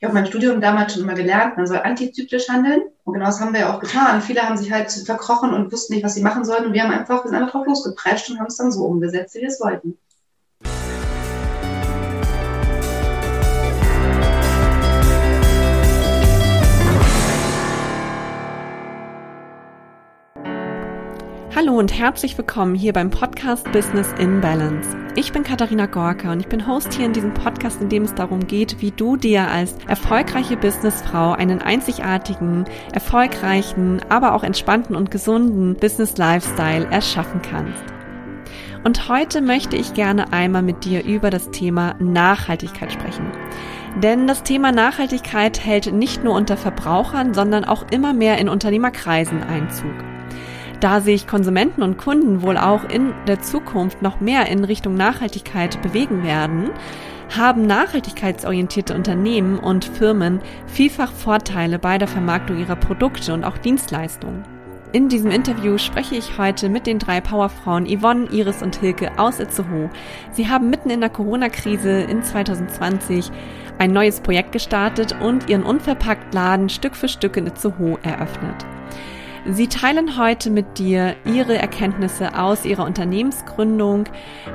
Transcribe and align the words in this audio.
Ich 0.00 0.04
habe 0.06 0.14
mein 0.14 0.26
Studium 0.26 0.62
damals 0.62 0.94
schon 0.94 1.02
immer 1.02 1.12
gelernt, 1.12 1.58
man 1.58 1.66
soll 1.66 1.76
antizyklisch 1.76 2.48
handeln. 2.48 2.80
Und 3.04 3.12
genau 3.12 3.26
das 3.26 3.38
haben 3.38 3.52
wir 3.52 3.60
ja 3.60 3.74
auch 3.74 3.80
getan. 3.80 4.22
Viele 4.22 4.40
haben 4.40 4.56
sich 4.56 4.72
halt 4.72 4.90
verkrochen 4.90 5.52
und 5.52 5.70
wussten 5.70 5.92
nicht, 5.92 6.02
was 6.02 6.14
sie 6.14 6.22
machen 6.22 6.42
sollten. 6.46 6.68
Und 6.68 6.72
wir 6.72 6.82
haben 6.82 6.90
einfach, 6.90 7.22
wir 7.22 7.28
sind 7.28 7.38
einfach 7.38 7.52
drauf 7.52 7.66
losgeprescht 7.66 8.30
und 8.30 8.38
haben 8.38 8.46
es 8.46 8.56
dann 8.56 8.72
so 8.72 8.86
umgesetzt, 8.86 9.34
wie 9.34 9.42
wir 9.42 9.48
es 9.48 9.60
wollten. 9.60 9.98
Hallo 21.60 21.78
und 21.78 21.92
herzlich 21.92 22.38
willkommen 22.38 22.74
hier 22.74 22.94
beim 22.94 23.10
Podcast 23.10 23.70
Business 23.70 24.14
in 24.18 24.40
Balance. 24.40 24.96
Ich 25.14 25.30
bin 25.30 25.42
Katharina 25.42 25.84
Gorka 25.84 26.32
und 26.32 26.40
ich 26.40 26.46
bin 26.46 26.66
Host 26.66 26.94
hier 26.94 27.04
in 27.04 27.12
diesem 27.12 27.34
Podcast, 27.34 27.82
in 27.82 27.90
dem 27.90 28.04
es 28.04 28.14
darum 28.14 28.46
geht, 28.46 28.80
wie 28.80 28.92
du 28.92 29.18
dir 29.18 29.46
als 29.46 29.74
erfolgreiche 29.86 30.56
Businessfrau 30.56 31.32
einen 31.32 31.60
einzigartigen, 31.60 32.64
erfolgreichen, 32.94 34.00
aber 34.08 34.34
auch 34.34 34.42
entspannten 34.42 34.96
und 34.96 35.10
gesunden 35.10 35.74
Business 35.74 36.16
Lifestyle 36.16 36.86
erschaffen 36.90 37.42
kannst. 37.42 37.84
Und 38.82 39.10
heute 39.10 39.42
möchte 39.42 39.76
ich 39.76 39.92
gerne 39.92 40.32
einmal 40.32 40.62
mit 40.62 40.86
dir 40.86 41.04
über 41.04 41.28
das 41.28 41.50
Thema 41.50 41.94
Nachhaltigkeit 41.98 42.90
sprechen. 42.90 43.30
Denn 44.02 44.26
das 44.26 44.44
Thema 44.44 44.72
Nachhaltigkeit 44.72 45.62
hält 45.62 45.92
nicht 45.92 46.24
nur 46.24 46.34
unter 46.36 46.56
Verbrauchern, 46.56 47.34
sondern 47.34 47.66
auch 47.66 47.84
immer 47.90 48.14
mehr 48.14 48.38
in 48.38 48.48
Unternehmerkreisen 48.48 49.42
Einzug. 49.42 49.92
Da 50.80 51.02
sich 51.02 51.26
Konsumenten 51.26 51.82
und 51.82 51.98
Kunden 51.98 52.40
wohl 52.40 52.56
auch 52.56 52.84
in 52.84 53.12
der 53.26 53.40
Zukunft 53.40 54.00
noch 54.00 54.20
mehr 54.20 54.46
in 54.46 54.64
Richtung 54.64 54.94
Nachhaltigkeit 54.94 55.80
bewegen 55.82 56.24
werden, 56.24 56.70
haben 57.36 57.66
nachhaltigkeitsorientierte 57.66 58.94
Unternehmen 58.94 59.58
und 59.58 59.84
Firmen 59.84 60.40
vielfach 60.66 61.12
Vorteile 61.12 61.78
bei 61.78 61.98
der 61.98 62.08
Vermarktung 62.08 62.58
ihrer 62.58 62.76
Produkte 62.76 63.34
und 63.34 63.44
auch 63.44 63.58
Dienstleistungen. 63.58 64.42
In 64.92 65.08
diesem 65.08 65.30
Interview 65.30 65.78
spreche 65.78 66.16
ich 66.16 66.38
heute 66.38 66.68
mit 66.68 66.86
den 66.86 66.98
drei 66.98 67.20
Powerfrauen 67.20 67.86
Yvonne, 67.86 68.26
Iris 68.32 68.60
und 68.60 68.74
Hilke 68.74 69.12
aus 69.18 69.38
Itzehoe. 69.38 69.90
Sie 70.32 70.48
haben 70.48 70.70
mitten 70.70 70.90
in 70.90 71.00
der 71.00 71.10
Corona-Krise 71.10 71.90
in 71.90 72.24
2020 72.24 73.30
ein 73.78 73.92
neues 73.92 74.20
Projekt 74.20 74.50
gestartet 74.50 75.14
und 75.20 75.48
ihren 75.48 75.62
unverpackt 75.62 76.34
Laden 76.34 76.68
Stück 76.68 76.96
für 76.96 77.08
Stück 77.08 77.36
in 77.36 77.46
Itzehoe 77.46 77.98
eröffnet. 78.02 78.66
Sie 79.46 79.68
teilen 79.68 80.18
heute 80.18 80.50
mit 80.50 80.78
dir 80.78 81.16
ihre 81.24 81.56
Erkenntnisse 81.56 82.38
aus 82.38 82.64
ihrer 82.66 82.84
Unternehmensgründung, 82.84 84.04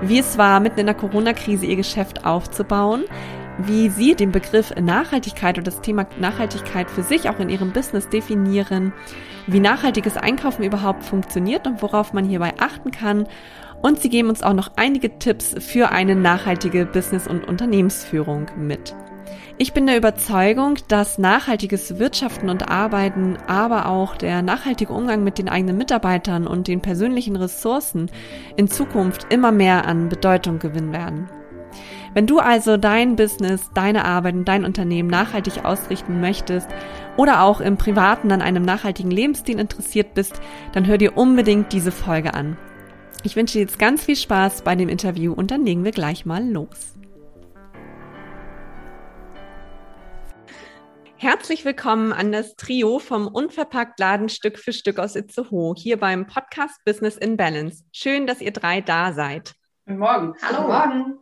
wie 0.01 0.19
es 0.19 0.37
war, 0.37 0.59
mitten 0.59 0.79
in 0.79 0.85
der 0.85 0.95
Corona-Krise 0.95 1.65
ihr 1.65 1.75
Geschäft 1.75 2.25
aufzubauen, 2.25 3.03
wie 3.57 3.89
sie 3.89 4.15
den 4.15 4.31
Begriff 4.31 4.73
Nachhaltigkeit 4.79 5.57
und 5.57 5.65
das 5.65 5.81
Thema 5.81 6.05
Nachhaltigkeit 6.19 6.89
für 6.91 7.01
sich 7.01 7.29
auch 7.29 7.39
in 7.39 7.49
ihrem 7.49 7.71
Business 7.71 8.09
definieren, 8.09 8.93
wie 9.47 9.59
nachhaltiges 9.59 10.17
Einkaufen 10.17 10.63
überhaupt 10.63 11.03
funktioniert 11.03 11.65
und 11.65 11.81
worauf 11.81 12.13
man 12.13 12.25
hierbei 12.25 12.53
achten 12.59 12.91
kann. 12.91 13.27
Und 13.81 14.01
sie 14.01 14.09
geben 14.09 14.29
uns 14.29 14.43
auch 14.43 14.53
noch 14.53 14.71
einige 14.75 15.17
Tipps 15.17 15.55
für 15.59 15.91
eine 15.91 16.15
nachhaltige 16.15 16.85
Business- 16.85 17.27
und 17.27 17.47
Unternehmensführung 17.47 18.47
mit. 18.55 18.95
Ich 19.57 19.71
bin 19.71 19.87
der 19.87 19.95
Überzeugung, 19.95 20.75
dass 20.89 21.17
nachhaltiges 21.17 21.97
Wirtschaften 21.97 22.49
und 22.49 22.69
Arbeiten, 22.69 23.37
aber 23.47 23.87
auch 23.87 24.17
der 24.17 24.41
nachhaltige 24.41 24.91
Umgang 24.91 25.23
mit 25.23 25.37
den 25.37 25.47
eigenen 25.47 25.77
Mitarbeitern 25.77 26.45
und 26.45 26.67
den 26.67 26.81
persönlichen 26.81 27.37
Ressourcen 27.37 28.11
in 28.57 28.67
Zukunft 28.67 29.31
immer 29.31 29.53
mehr 29.53 29.87
an 29.87 30.09
Bedeutung 30.09 30.59
gewinnen 30.59 30.91
werden. 30.91 31.29
Wenn 32.13 32.27
du 32.27 32.39
also 32.39 32.75
dein 32.75 33.15
Business, 33.15 33.69
deine 33.73 34.03
Arbeit 34.03 34.35
und 34.35 34.45
dein 34.45 34.65
Unternehmen 34.65 35.09
nachhaltig 35.09 35.63
ausrichten 35.63 36.19
möchtest 36.19 36.67
oder 37.15 37.43
auch 37.43 37.61
im 37.61 37.77
Privaten 37.77 38.33
an 38.33 38.41
einem 38.41 38.63
nachhaltigen 38.63 39.11
Lebensstil 39.11 39.57
interessiert 39.57 40.15
bist, 40.15 40.41
dann 40.73 40.85
hör 40.85 40.97
dir 40.97 41.17
unbedingt 41.17 41.71
diese 41.71 41.93
Folge 41.93 42.33
an. 42.33 42.57
Ich 43.23 43.37
wünsche 43.37 43.53
dir 43.53 43.61
jetzt 43.61 43.79
ganz 43.79 44.03
viel 44.03 44.17
Spaß 44.17 44.63
bei 44.63 44.75
dem 44.75 44.89
Interview 44.89 45.31
und 45.31 45.49
dann 45.49 45.65
legen 45.65 45.85
wir 45.85 45.91
gleich 45.91 46.25
mal 46.25 46.45
los. 46.45 46.95
Herzlich 51.17 51.63
willkommen 51.63 52.11
an 52.11 52.33
das 52.33 52.55
Trio 52.55 52.99
vom 52.99 53.27
Unverpackt 53.27 53.99
Laden 53.99 54.27
Stück 54.27 54.59
für 54.59 54.73
Stück 54.73 54.99
aus 54.99 55.15
Itzehoe 55.15 55.73
hier 55.77 55.97
beim 55.97 56.27
Podcast 56.27 56.83
Business 56.83 57.15
in 57.15 57.37
Balance. 57.37 57.85
Schön, 57.93 58.27
dass 58.27 58.41
ihr 58.41 58.51
drei 58.51 58.81
da 58.81 59.13
seid. 59.13 59.53
Guten 59.85 59.99
Morgen. 59.99 60.33
Hallo. 60.41 60.67
Morgen. 60.67 61.19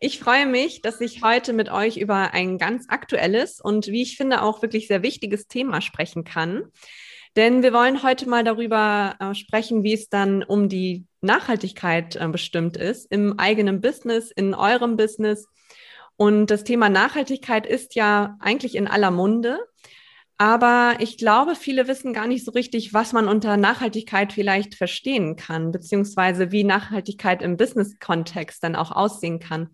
Ich 0.00 0.18
freue 0.18 0.46
mich, 0.46 0.82
dass 0.82 1.00
ich 1.00 1.22
heute 1.22 1.54
mit 1.54 1.70
euch 1.70 1.96
über 1.96 2.34
ein 2.34 2.58
ganz 2.58 2.86
aktuelles 2.88 3.58
und 3.58 3.86
wie 3.86 4.02
ich 4.02 4.18
finde 4.18 4.42
auch 4.42 4.60
wirklich 4.60 4.86
sehr 4.86 5.02
wichtiges 5.02 5.48
Thema 5.48 5.80
sprechen 5.80 6.24
kann. 6.24 6.64
Denn 7.34 7.62
wir 7.62 7.72
wollen 7.72 8.02
heute 8.02 8.28
mal 8.28 8.44
darüber 8.44 9.16
äh, 9.18 9.34
sprechen, 9.34 9.82
wie 9.82 9.94
es 9.94 10.10
dann 10.10 10.42
um 10.42 10.68
die 10.68 11.06
Nachhaltigkeit 11.22 12.16
äh, 12.16 12.28
bestimmt 12.28 12.76
ist 12.76 13.10
im 13.10 13.38
eigenen 13.38 13.80
Business, 13.80 14.30
in 14.30 14.52
eurem 14.52 14.96
Business 14.98 15.46
und 16.22 16.52
das 16.52 16.62
Thema 16.62 16.88
Nachhaltigkeit 16.88 17.66
ist 17.66 17.96
ja 17.96 18.36
eigentlich 18.38 18.76
in 18.76 18.86
aller 18.86 19.10
Munde. 19.10 19.58
Aber 20.38 20.94
ich 21.00 21.18
glaube, 21.18 21.56
viele 21.56 21.88
wissen 21.88 22.12
gar 22.12 22.28
nicht 22.28 22.44
so 22.44 22.52
richtig, 22.52 22.94
was 22.94 23.12
man 23.12 23.26
unter 23.26 23.56
Nachhaltigkeit 23.56 24.32
vielleicht 24.32 24.76
verstehen 24.76 25.34
kann, 25.34 25.72
beziehungsweise 25.72 26.52
wie 26.52 26.62
Nachhaltigkeit 26.62 27.42
im 27.42 27.56
Business-Kontext 27.56 28.62
dann 28.62 28.76
auch 28.76 28.92
aussehen 28.92 29.40
kann. 29.40 29.70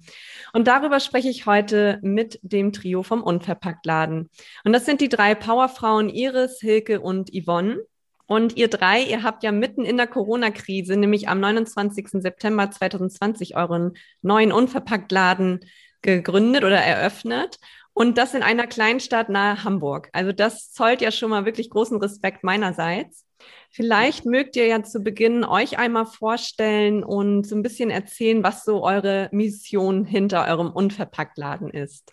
Und 0.55 0.67
darüber 0.69 1.01
spreche 1.01 1.29
ich 1.29 1.45
heute 1.45 1.99
mit 2.01 2.39
dem 2.41 2.73
Trio 2.73 3.03
vom 3.03 3.23
Unverpacktladen. 3.23 4.31
Und 4.65 4.73
das 4.73 4.87
sind 4.87 5.03
die 5.03 5.11
drei 5.11 5.35
Powerfrauen 5.35 6.09
Iris, 6.09 6.61
Hilke 6.63 7.03
und 7.03 7.31
Yvonne. 7.31 7.81
Und 8.25 8.57
ihr 8.57 8.69
drei, 8.69 9.03
ihr 9.03 9.23
habt 9.23 9.43
ja 9.43 9.53
mitten 9.53 9.85
in 9.85 9.99
der 9.99 10.07
Corona-Krise, 10.07 10.97
nämlich 10.97 11.29
am 11.29 11.41
29. 11.41 12.23
September 12.23 12.71
2020, 12.71 13.55
euren 13.55 13.99
neuen 14.23 14.53
Unverpacktladen 14.53 15.61
gegründet 16.03 16.65
oder 16.65 16.79
eröffnet. 16.79 17.59
Und 17.93 18.17
das 18.17 18.35
in 18.35 18.45
einer 18.45 18.69
Kleinstadt 18.69 19.29
nahe 19.29 19.65
Hamburg. 19.65 20.09
Also 20.13 20.31
das 20.31 20.73
zollt 20.73 21.01
ja 21.01 21.11
schon 21.11 21.31
mal 21.31 21.45
wirklich 21.45 21.69
großen 21.69 21.99
Respekt 21.99 22.45
meinerseits. 22.45 23.27
Vielleicht 23.71 24.25
mögt 24.25 24.57
ihr 24.57 24.67
ja 24.67 24.83
zu 24.83 25.01
Beginn 25.03 25.45
euch 25.45 25.79
einmal 25.79 26.07
vorstellen 26.07 27.03
und 27.03 27.45
so 27.45 27.57
ein 27.57 27.63
bisschen 27.63 27.91
erzählen, 27.91 28.43
was 28.43 28.65
so 28.65 28.85
eure 28.85 29.29
Mission 29.33 30.05
hinter 30.05 30.47
eurem 30.47 30.71
Unverpacktladen 30.71 31.71
ist. 31.71 32.13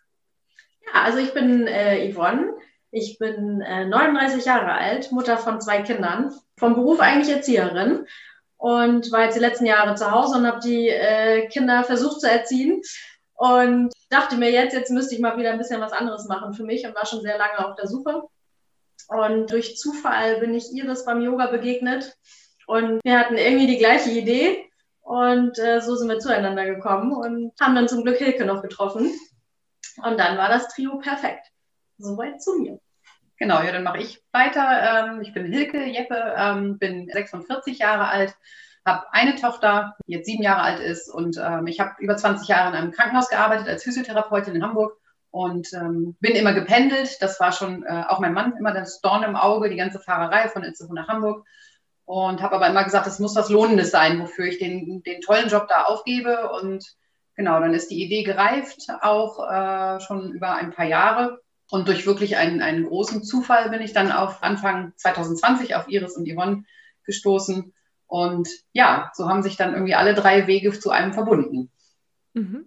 Ja, 0.87 1.03
also 1.03 1.19
ich 1.19 1.33
bin 1.33 1.67
äh, 1.67 2.11
Yvonne. 2.11 2.53
Ich 2.91 3.19
bin 3.19 3.61
äh, 3.61 3.85
39 3.85 4.45
Jahre 4.45 4.71
alt, 4.71 5.11
Mutter 5.11 5.37
von 5.37 5.59
zwei 5.59 5.81
Kindern, 5.81 6.33
vom 6.57 6.75
Beruf 6.75 6.99
eigentlich 6.99 7.35
Erzieherin 7.35 8.05
und 8.57 9.11
war 9.11 9.25
jetzt 9.25 9.35
die 9.35 9.41
letzten 9.41 9.65
Jahre 9.65 9.95
zu 9.95 10.09
Hause 10.09 10.37
und 10.37 10.47
habe 10.47 10.61
die 10.63 10.87
äh, 10.89 11.47
Kinder 11.47 11.83
versucht 11.83 12.21
zu 12.21 12.29
erziehen 12.29 12.81
und 13.35 13.93
dachte 14.09 14.37
mir 14.37 14.51
jetzt, 14.51 14.73
jetzt 14.73 14.91
müsste 14.91 15.15
ich 15.15 15.21
mal 15.21 15.37
wieder 15.37 15.51
ein 15.51 15.57
bisschen 15.57 15.81
was 15.81 15.91
anderes 15.91 16.25
machen 16.25 16.53
für 16.53 16.63
mich 16.63 16.85
und 16.85 16.95
war 16.95 17.05
schon 17.05 17.21
sehr 17.21 17.37
lange 17.37 17.65
auf 17.65 17.75
der 17.75 17.87
Suche. 17.87 18.23
Und 19.07 19.51
durch 19.51 19.77
Zufall 19.77 20.39
bin 20.39 20.53
ich 20.53 20.73
Iris 20.73 21.05
beim 21.05 21.21
Yoga 21.21 21.47
begegnet 21.47 22.17
und 22.65 23.03
wir 23.03 23.19
hatten 23.19 23.37
irgendwie 23.37 23.67
die 23.67 23.77
gleiche 23.77 24.09
Idee 24.09 24.65
und 25.01 25.59
äh, 25.59 25.81
so 25.81 25.95
sind 25.95 26.09
wir 26.09 26.17
zueinander 26.19 26.65
gekommen 26.65 27.13
und 27.13 27.53
haben 27.61 27.75
dann 27.75 27.87
zum 27.87 28.03
Glück 28.03 28.17
Hilke 28.17 28.45
noch 28.45 28.63
getroffen. 28.63 29.13
Und 30.03 30.19
dann 30.19 30.37
war 30.37 30.49
das 30.49 30.67
Trio 30.69 30.97
perfekt. 30.97 31.51
Soweit 31.97 32.41
zu 32.41 32.57
mir. 32.57 32.79
Genau, 33.37 33.61
ja, 33.61 33.71
dann 33.71 33.83
mache 33.83 33.99
ich 33.99 34.23
weiter. 34.31 35.09
Ähm, 35.11 35.21
ich 35.21 35.33
bin 35.33 35.45
Hilke 35.45 35.85
Jeppe, 35.85 36.33
ähm, 36.37 36.79
bin 36.79 37.07
46 37.07 37.79
Jahre 37.79 38.07
alt, 38.07 38.35
habe 38.85 39.05
eine 39.11 39.35
Tochter, 39.35 39.95
die 40.05 40.13
jetzt 40.13 40.25
sieben 40.25 40.43
Jahre 40.43 40.61
alt 40.61 40.79
ist 40.79 41.09
und 41.09 41.37
ähm, 41.37 41.67
ich 41.67 41.79
habe 41.79 41.93
über 41.99 42.15
20 42.15 42.47
Jahre 42.47 42.69
in 42.69 42.75
einem 42.75 42.91
Krankenhaus 42.91 43.29
gearbeitet 43.29 43.67
als 43.67 43.83
Physiotherapeutin 43.83 44.55
in 44.55 44.63
Hamburg 44.63 44.97
und 45.31 45.73
ähm, 45.73 46.15
bin 46.19 46.35
immer 46.35 46.53
gependelt. 46.53 47.17
Das 47.21 47.39
war 47.39 47.51
schon 47.51 47.83
äh, 47.83 48.03
auch 48.07 48.19
mein 48.19 48.33
Mann 48.33 48.55
immer 48.57 48.73
das 48.73 49.01
Dorn 49.01 49.23
im 49.23 49.35
Auge, 49.35 49.69
die 49.69 49.75
ganze 49.75 49.99
Fahrerei 49.99 50.49
von 50.49 50.63
Itzehoe 50.63 50.93
nach 50.93 51.07
Hamburg 51.07 51.45
und 52.05 52.41
habe 52.41 52.55
aber 52.55 52.67
immer 52.67 52.83
gesagt, 52.83 53.07
es 53.07 53.19
muss 53.19 53.35
was 53.35 53.49
Lohnendes 53.49 53.91
sein, 53.91 54.19
wofür 54.19 54.45
ich 54.45 54.59
den, 54.59 55.01
den 55.03 55.21
tollen 55.21 55.49
Job 55.49 55.67
da 55.67 55.83
aufgebe 55.83 56.51
und 56.51 56.85
genau, 57.35 57.59
dann 57.59 57.73
ist 57.73 57.89
die 57.89 58.03
Idee 58.03 58.23
gereift, 58.23 58.87
auch 59.01 59.39
äh, 59.51 59.99
schon 59.99 60.31
über 60.31 60.55
ein 60.55 60.71
paar 60.71 60.85
Jahre. 60.85 61.41
Und 61.71 61.87
durch 61.87 62.05
wirklich 62.05 62.37
einen, 62.37 62.61
einen 62.61 62.85
großen 62.85 63.23
Zufall 63.23 63.71
bin 63.71 63.81
ich 63.81 63.91
dann 63.91 64.11
auf 64.11 64.43
Anfang 64.43 64.93
2020 64.97 65.75
auf 65.75 65.89
Iris 65.89 66.15
und 66.15 66.29
Yvonne 66.29 66.63
gestoßen 67.05 67.73
und 68.15 68.47
ja, 68.71 69.11
so 69.13 69.27
haben 69.27 69.43
sich 69.43 69.57
dann 69.57 69.73
irgendwie 69.73 69.93
alle 69.93 70.13
drei 70.13 70.47
Wege 70.47 70.71
zu 70.71 70.89
einem 70.89 71.11
verbunden. 71.11 71.69
Mhm. 72.33 72.63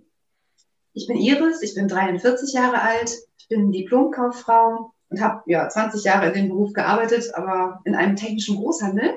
Ich 0.93 1.07
bin 1.07 1.17
Iris, 1.17 1.63
ich 1.63 1.75
bin 1.75 1.89
43 1.89 2.53
Jahre 2.53 2.83
alt, 2.83 3.11
ich 3.39 3.49
bin 3.49 3.73
Diplomkauffrau 3.73 4.93
und 5.09 5.21
habe 5.23 5.43
ja 5.47 5.67
20 5.67 6.05
Jahre 6.05 6.27
in 6.27 6.35
dem 6.35 6.49
Beruf 6.51 6.75
gearbeitet, 6.75 7.35
aber 7.35 7.81
in 7.87 7.95
einem 7.95 8.17
technischen 8.17 8.57
Großhandel. 8.57 9.17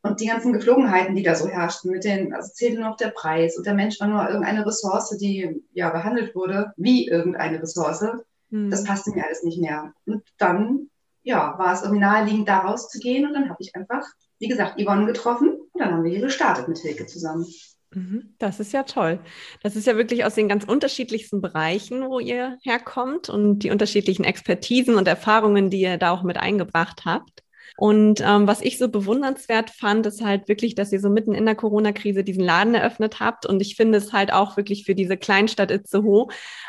Und 0.00 0.22
die 0.22 0.26
ganzen 0.28 0.54
Geflogenheiten, 0.54 1.14
die 1.14 1.22
da 1.22 1.34
so 1.34 1.46
herrschten, 1.46 1.90
mit 1.90 2.04
den, 2.04 2.32
also 2.32 2.50
zählte 2.50 2.80
nur 2.80 2.88
noch 2.88 2.96
der 2.96 3.08
Preis 3.08 3.58
und 3.58 3.66
der 3.66 3.74
Mensch 3.74 4.00
war 4.00 4.08
nur 4.08 4.26
irgendeine 4.26 4.64
Ressource, 4.64 5.14
die 5.18 5.62
ja 5.74 5.90
behandelt 5.90 6.34
wurde, 6.34 6.72
wie 6.78 7.06
irgendeine 7.06 7.60
Ressource. 7.60 8.02
Mhm. 8.48 8.70
Das 8.70 8.84
passte 8.84 9.10
mir 9.10 9.26
alles 9.26 9.42
nicht 9.42 9.60
mehr. 9.60 9.92
Und 10.06 10.22
dann, 10.38 10.88
ja, 11.22 11.58
war 11.58 11.74
es 11.74 11.82
irgendwie 11.82 12.00
naheliegend, 12.00 12.48
da 12.48 12.60
rauszugehen. 12.60 13.26
Und 13.26 13.34
dann 13.34 13.50
habe 13.50 13.60
ich 13.60 13.76
einfach, 13.76 14.06
wie 14.44 14.48
gesagt, 14.48 14.80
Yvonne 14.80 15.06
getroffen. 15.06 15.50
Und 15.72 15.80
dann 15.80 15.92
haben 15.92 16.04
wir 16.04 16.10
hier 16.10 16.20
gestartet 16.20 16.68
mit 16.68 16.78
Hilke 16.78 17.06
zusammen. 17.06 17.46
Mhm. 17.92 18.34
Das 18.38 18.60
ist 18.60 18.72
ja 18.72 18.82
toll. 18.82 19.20
Das 19.62 19.74
ist 19.74 19.86
ja 19.86 19.96
wirklich 19.96 20.24
aus 20.24 20.34
den 20.34 20.48
ganz 20.48 20.64
unterschiedlichsten 20.64 21.40
Bereichen, 21.40 22.08
wo 22.08 22.18
ihr 22.18 22.58
herkommt 22.62 23.30
und 23.30 23.60
die 23.60 23.70
unterschiedlichen 23.70 24.24
Expertisen 24.24 24.96
und 24.96 25.08
Erfahrungen, 25.08 25.70
die 25.70 25.80
ihr 25.80 25.96
da 25.96 26.10
auch 26.10 26.22
mit 26.22 26.36
eingebracht 26.36 27.04
habt. 27.04 27.42
Und 27.76 28.20
ähm, 28.20 28.46
was 28.46 28.60
ich 28.60 28.78
so 28.78 28.88
bewundernswert 28.88 29.70
fand, 29.70 30.06
ist 30.06 30.22
halt 30.22 30.46
wirklich, 30.48 30.76
dass 30.76 30.92
ihr 30.92 31.00
so 31.00 31.10
mitten 31.10 31.34
in 31.34 31.44
der 31.44 31.56
Corona-Krise 31.56 32.22
diesen 32.22 32.44
Laden 32.44 32.74
eröffnet 32.74 33.18
habt. 33.18 33.46
Und 33.46 33.60
ich 33.60 33.74
finde 33.74 33.98
es 33.98 34.12
halt 34.12 34.32
auch 34.32 34.56
wirklich 34.56 34.84
für 34.84 34.94
diese 34.94 35.16
Kleinstadt 35.16 35.72
Itzehoe. 35.72 36.28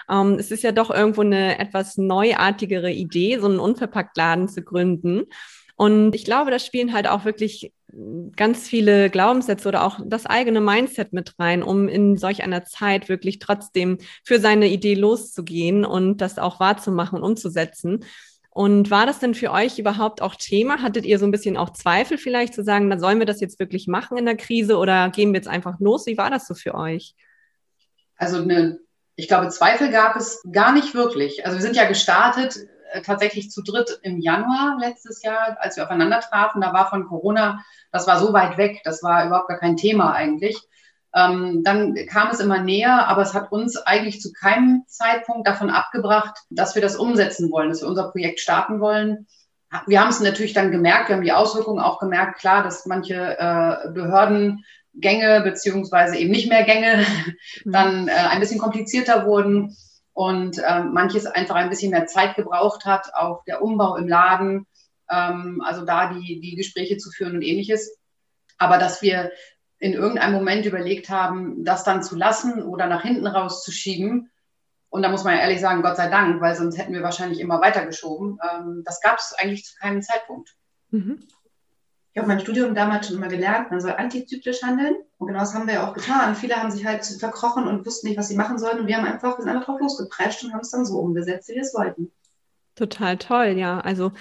Ähm, 0.09 0.37
es 0.39 0.49
ist 0.49 0.63
ja 0.63 0.71
doch 0.71 0.89
irgendwo 0.89 1.21
eine 1.21 1.59
etwas 1.59 1.97
neuartigere 1.97 2.91
Idee, 2.91 3.37
so 3.39 3.45
einen 3.45 3.59
Unverpacktladen 3.59 4.47
zu 4.47 4.63
gründen. 4.63 5.25
Und 5.75 6.15
ich 6.15 6.23
glaube, 6.23 6.51
da 6.51 6.59
spielen 6.59 6.93
halt 6.93 7.07
auch 7.07 7.25
wirklich 7.25 7.73
ganz 8.35 8.67
viele 8.67 9.09
Glaubenssätze 9.09 9.67
oder 9.67 9.83
auch 9.83 9.99
das 10.05 10.25
eigene 10.25 10.61
Mindset 10.61 11.13
mit 11.13 11.37
rein, 11.39 11.63
um 11.63 11.87
in 11.87 12.17
solch 12.17 12.43
einer 12.43 12.65
Zeit 12.65 13.09
wirklich 13.09 13.39
trotzdem 13.39 13.97
für 14.23 14.39
seine 14.39 14.67
Idee 14.67 14.95
loszugehen 14.95 15.85
und 15.85 16.17
das 16.17 16.39
auch 16.39 16.59
wahrzumachen 16.59 17.19
und 17.19 17.23
umzusetzen. 17.23 18.05
Und 18.49 18.89
war 18.89 19.05
das 19.05 19.19
denn 19.19 19.35
für 19.35 19.51
euch 19.51 19.79
überhaupt 19.79 20.21
auch 20.21 20.35
Thema? 20.35 20.81
Hattet 20.81 21.05
ihr 21.05 21.19
so 21.19 21.25
ein 21.25 21.31
bisschen 21.31 21.57
auch 21.57 21.71
Zweifel 21.71 22.17
vielleicht 22.17 22.53
zu 22.53 22.63
sagen, 22.63 22.89
dann 22.89 23.01
sollen 23.01 23.19
wir 23.19 23.25
das 23.25 23.41
jetzt 23.41 23.59
wirklich 23.59 23.87
machen 23.87 24.17
in 24.17 24.25
der 24.25 24.37
Krise 24.37 24.77
oder 24.77 25.09
gehen 25.09 25.33
wir 25.33 25.39
jetzt 25.39 25.49
einfach 25.49 25.77
los? 25.79 26.05
Wie 26.05 26.17
war 26.17 26.29
das 26.29 26.47
so 26.47 26.53
für 26.53 26.73
euch? 26.73 27.15
Also 28.15 28.37
eine, 28.37 28.79
ich 29.17 29.27
glaube, 29.27 29.49
Zweifel 29.49 29.91
gab 29.91 30.15
es 30.15 30.41
gar 30.49 30.71
nicht 30.71 30.95
wirklich. 30.95 31.45
Also 31.45 31.57
wir 31.57 31.61
sind 31.61 31.75
ja 31.75 31.85
gestartet 31.85 32.55
tatsächlich 33.03 33.51
zu 33.51 33.61
dritt 33.61 33.99
im 34.01 34.19
Januar 34.19 34.77
letztes 34.79 35.23
Jahr, 35.23 35.57
als 35.59 35.77
wir 35.77 35.83
aufeinander 35.83 36.19
trafen. 36.19 36.61
Da 36.61 36.73
war 36.73 36.89
von 36.89 37.07
Corona, 37.07 37.63
das 37.91 38.07
war 38.07 38.19
so 38.19 38.33
weit 38.33 38.57
weg, 38.57 38.81
das 38.83 39.03
war 39.03 39.25
überhaupt 39.25 39.47
gar 39.49 39.59
kein 39.59 39.77
Thema 39.77 40.13
eigentlich. 40.13 40.57
Ähm, 41.15 41.63
dann 41.63 41.95
kam 42.07 42.29
es 42.29 42.41
immer 42.41 42.59
näher, 42.59 43.07
aber 43.07 43.21
es 43.21 43.33
hat 43.33 43.51
uns 43.51 43.77
eigentlich 43.77 44.21
zu 44.21 44.33
keinem 44.33 44.83
Zeitpunkt 44.87 45.47
davon 45.47 45.69
abgebracht, 45.69 46.37
dass 46.49 46.75
wir 46.75 46.81
das 46.81 46.97
umsetzen 46.97 47.51
wollen, 47.51 47.69
dass 47.69 47.81
wir 47.81 47.87
unser 47.87 48.11
Projekt 48.11 48.39
starten 48.39 48.81
wollen. 48.81 49.27
Wir 49.87 50.01
haben 50.01 50.09
es 50.09 50.19
natürlich 50.19 50.53
dann 50.53 50.71
gemerkt, 50.71 51.09
wir 51.09 51.15
haben 51.15 51.23
die 51.23 51.31
Auswirkungen 51.31 51.79
auch 51.79 51.99
gemerkt, 51.99 52.39
klar, 52.39 52.63
dass 52.63 52.85
manche 52.85 53.15
äh, 53.15 53.89
Behördengänge 53.91 55.41
beziehungsweise 55.43 56.17
eben 56.17 56.31
nicht 56.31 56.49
mehr 56.49 56.63
Gänge 56.63 57.05
dann 57.65 58.07
äh, 58.07 58.11
ein 58.11 58.39
bisschen 58.39 58.59
komplizierter 58.59 59.25
wurden 59.25 59.75
und 60.15 60.59
äh, 60.59 60.79
manches 60.81 61.25
einfach 61.25 61.55
ein 61.55 61.69
bisschen 61.69 61.91
mehr 61.91 62.07
Zeit 62.07 62.35
gebraucht 62.35 62.85
hat, 62.85 63.13
auch 63.13 63.43
der 63.43 63.61
Umbau 63.61 63.97
im 63.97 64.07
Laden, 64.07 64.65
ähm, 65.11 65.61
also 65.63 65.85
da 65.85 66.13
die, 66.13 66.39
die 66.39 66.55
Gespräche 66.55 66.97
zu 66.97 67.11
führen 67.11 67.35
und 67.35 67.41
ähnliches. 67.41 67.97
Aber 68.57 68.77
dass 68.77 69.01
wir 69.01 69.33
in 69.77 69.91
irgendeinem 69.91 70.33
Moment 70.33 70.65
überlegt 70.65 71.09
haben, 71.09 71.65
das 71.65 71.83
dann 71.83 72.01
zu 72.01 72.15
lassen 72.15 72.63
oder 72.63 72.87
nach 72.87 73.03
hinten 73.03 73.27
rauszuschieben. 73.27 74.31
Und 74.87 75.01
da 75.01 75.09
muss 75.09 75.25
man 75.25 75.35
ja 75.35 75.41
ehrlich 75.41 75.59
sagen, 75.59 75.81
Gott 75.81 75.97
sei 75.97 76.07
Dank, 76.07 76.39
weil 76.39 76.55
sonst 76.55 76.77
hätten 76.77 76.93
wir 76.93 77.03
wahrscheinlich 77.03 77.41
immer 77.41 77.59
weitergeschoben. 77.59 78.39
Ähm, 78.41 78.83
das 78.85 79.01
gab 79.01 79.19
es 79.19 79.35
eigentlich 79.37 79.65
zu 79.65 79.75
keinem 79.75 80.01
Zeitpunkt. 80.01 80.55
Mhm. 80.91 81.27
Ich 82.15 82.19
habe 82.19 82.29
mein 82.29 82.39
Studium 82.39 82.73
damals 82.73 83.07
schon 83.07 83.17
immer 83.17 83.27
gelernt, 83.27 83.71
man 83.71 83.81
soll 83.81 83.91
antizyklisch 83.91 84.63
handeln. 84.63 84.95
Und 85.17 85.27
genau 85.27 85.41
das 85.41 85.53
haben 85.53 85.67
wir 85.67 85.73
ja 85.73 85.85
auch 85.85 85.93
getan. 85.93 86.33
Viele 86.37 86.55
haben 86.55 86.71
sich 86.71 86.85
halt 86.85 87.03
verkrochen 87.03 87.67
und 87.67 87.85
wussten 87.85 88.07
nicht, 88.07 88.17
was 88.17 88.29
sie 88.29 88.37
machen 88.37 88.57
sollen. 88.57 88.79
Und 88.79 88.87
wir 88.87 88.95
haben 88.95 89.03
einfach, 89.03 89.37
wir 89.37 89.43
sind 89.43 89.51
einfach 89.51 89.65
drauf 89.65 89.81
losgeprescht 89.81 90.45
und 90.45 90.53
haben 90.53 90.61
es 90.61 90.71
dann 90.71 90.85
so 90.85 90.97
umgesetzt, 90.97 91.49
wie 91.49 91.55
wir 91.55 91.63
es 91.63 91.73
wollten. 91.73 92.13
Total 92.75 93.17
toll, 93.17 93.57
ja. 93.57 93.81
Also 93.81 94.13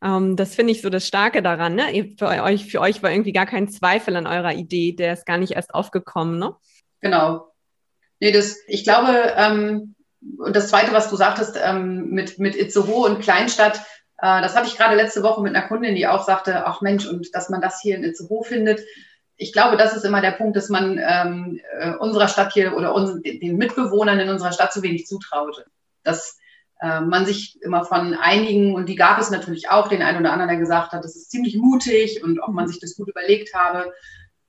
ähm, 0.00 0.36
das 0.36 0.54
finde 0.54 0.70
ich 0.70 0.80
so 0.80 0.90
das 0.90 1.08
Starke 1.08 1.42
daran. 1.42 1.74
Ne? 1.74 2.14
Für, 2.16 2.28
euch, 2.28 2.70
für 2.70 2.80
euch 2.80 3.02
war 3.02 3.10
irgendwie 3.10 3.32
gar 3.32 3.46
kein 3.46 3.68
Zweifel 3.68 4.14
an 4.14 4.28
eurer 4.28 4.54
Idee, 4.54 4.92
der 4.92 5.14
ist 5.14 5.26
gar 5.26 5.36
nicht 5.36 5.54
erst 5.54 5.74
aufgekommen. 5.74 6.38
Ne? 6.38 6.54
Genau. 7.00 7.52
Nee, 8.20 8.30
das, 8.30 8.58
ich 8.68 8.84
glaube, 8.84 9.34
ähm, 9.36 9.96
und 10.38 10.54
das 10.54 10.68
Zweite, 10.68 10.92
was 10.92 11.10
du 11.10 11.16
sagtest, 11.16 11.58
ähm, 11.60 12.10
mit, 12.10 12.38
mit 12.38 12.54
Itzehoe 12.54 13.06
und 13.08 13.22
Kleinstadt, 13.22 13.80
äh, 14.20 14.40
das 14.42 14.56
hatte 14.56 14.68
ich 14.68 14.76
gerade 14.76 14.96
letzte 14.96 15.22
Woche 15.22 15.42
mit 15.42 15.54
einer 15.54 15.66
Kundin, 15.66 15.94
die 15.94 16.06
auch 16.06 16.24
sagte, 16.24 16.66
ach 16.66 16.80
Mensch, 16.80 17.06
und 17.06 17.34
dass 17.34 17.48
man 17.48 17.60
das 17.60 17.80
hier 17.80 17.96
in 17.96 18.04
Itzehoe 18.04 18.44
findet. 18.44 18.80
Ich 19.36 19.52
glaube, 19.52 19.76
das 19.76 19.96
ist 19.96 20.04
immer 20.04 20.20
der 20.20 20.32
Punkt, 20.32 20.56
dass 20.56 20.68
man 20.68 21.00
ähm, 21.02 21.60
äh, 21.78 21.94
unserer 21.94 22.28
Stadt 22.28 22.52
hier 22.52 22.76
oder 22.76 22.94
uns, 22.94 23.22
den 23.22 23.56
Mitbewohnern 23.56 24.20
in 24.20 24.28
unserer 24.28 24.52
Stadt 24.52 24.72
zu 24.72 24.82
wenig 24.82 25.06
zutraut. 25.06 25.64
Das 26.02 26.38
äh, 26.80 27.00
man 27.00 27.26
sich 27.26 27.60
immer 27.62 27.84
von 27.84 28.14
einigen, 28.14 28.74
und 28.74 28.86
die 28.86 28.96
gab 28.96 29.18
es 29.18 29.30
natürlich 29.30 29.70
auch, 29.70 29.88
den 29.88 30.02
einen 30.02 30.20
oder 30.20 30.32
anderen, 30.32 30.48
der 30.48 30.58
gesagt 30.58 30.92
hat, 30.92 31.04
das 31.04 31.16
ist 31.16 31.30
ziemlich 31.30 31.56
mutig 31.56 32.22
und 32.22 32.40
ob 32.40 32.50
man 32.50 32.68
sich 32.68 32.80
das 32.80 32.96
gut 32.96 33.08
überlegt 33.08 33.54
habe. 33.54 33.92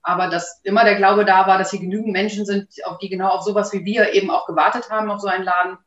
Aber 0.01 0.29
dass 0.29 0.61
immer 0.63 0.83
der 0.83 0.95
Glaube 0.95 1.25
da 1.25 1.45
war, 1.47 1.57
dass 1.57 1.71
hier 1.71 1.79
genügend 1.79 2.11
Menschen 2.11 2.45
sind, 2.45 2.69
auf 2.85 2.97
die 2.97 3.09
genau 3.09 3.29
auf 3.29 3.43
sowas 3.43 3.71
wie 3.71 3.85
wir 3.85 4.13
eben 4.13 4.31
auch 4.31 4.47
gewartet 4.47 4.89
haben, 4.89 5.11
auf 5.11 5.21
so 5.21 5.27
einen 5.27 5.43
Laden. 5.43 5.77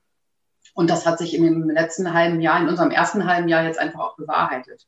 Und 0.75 0.91
das 0.91 1.07
hat 1.07 1.19
sich 1.19 1.35
in 1.35 1.45
dem 1.45 1.71
letzten 1.71 2.13
halben 2.13 2.41
Jahr, 2.41 2.61
in 2.61 2.69
unserem 2.69 2.91
ersten 2.91 3.27
halben 3.27 3.49
Jahr 3.49 3.65
jetzt 3.65 3.79
einfach 3.79 4.01
auch 4.01 4.17
bewahrheitet. 4.17 4.87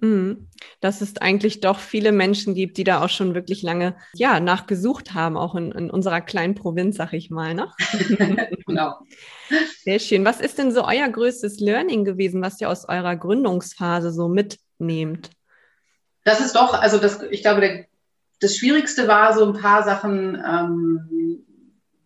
Mhm. 0.00 0.48
Dass 0.80 1.02
es 1.02 1.18
eigentlich 1.18 1.60
doch 1.60 1.78
viele 1.78 2.10
Menschen 2.10 2.54
gibt, 2.54 2.78
die 2.78 2.84
da 2.84 3.04
auch 3.04 3.10
schon 3.10 3.34
wirklich 3.34 3.62
lange 3.62 3.96
ja, 4.14 4.40
nachgesucht 4.40 5.12
haben, 5.12 5.36
auch 5.36 5.54
in, 5.54 5.72
in 5.72 5.90
unserer 5.90 6.22
kleinen 6.22 6.54
Provinz, 6.54 6.96
sag 6.96 7.12
ich 7.12 7.30
mal. 7.30 7.54
Ne? 7.54 7.70
genau. 8.66 8.94
Sehr 9.82 9.98
schön. 9.98 10.24
Was 10.24 10.40
ist 10.40 10.58
denn 10.58 10.72
so 10.72 10.84
euer 10.84 11.08
größtes 11.08 11.60
Learning 11.60 12.04
gewesen, 12.06 12.40
was 12.40 12.60
ihr 12.60 12.70
aus 12.70 12.88
eurer 12.88 13.14
Gründungsphase 13.14 14.10
so 14.10 14.28
mitnehmt? 14.28 15.30
Das 16.24 16.40
ist 16.40 16.54
doch, 16.54 16.74
also 16.74 16.98
das, 16.98 17.22
ich 17.30 17.42
glaube, 17.42 17.60
der, 17.60 17.86
das 18.40 18.56
Schwierigste 18.56 19.06
war 19.06 19.34
so 19.34 19.44
ein 19.44 19.60
paar 19.60 19.82
Sachen, 19.82 20.34
ähm, 20.36 21.44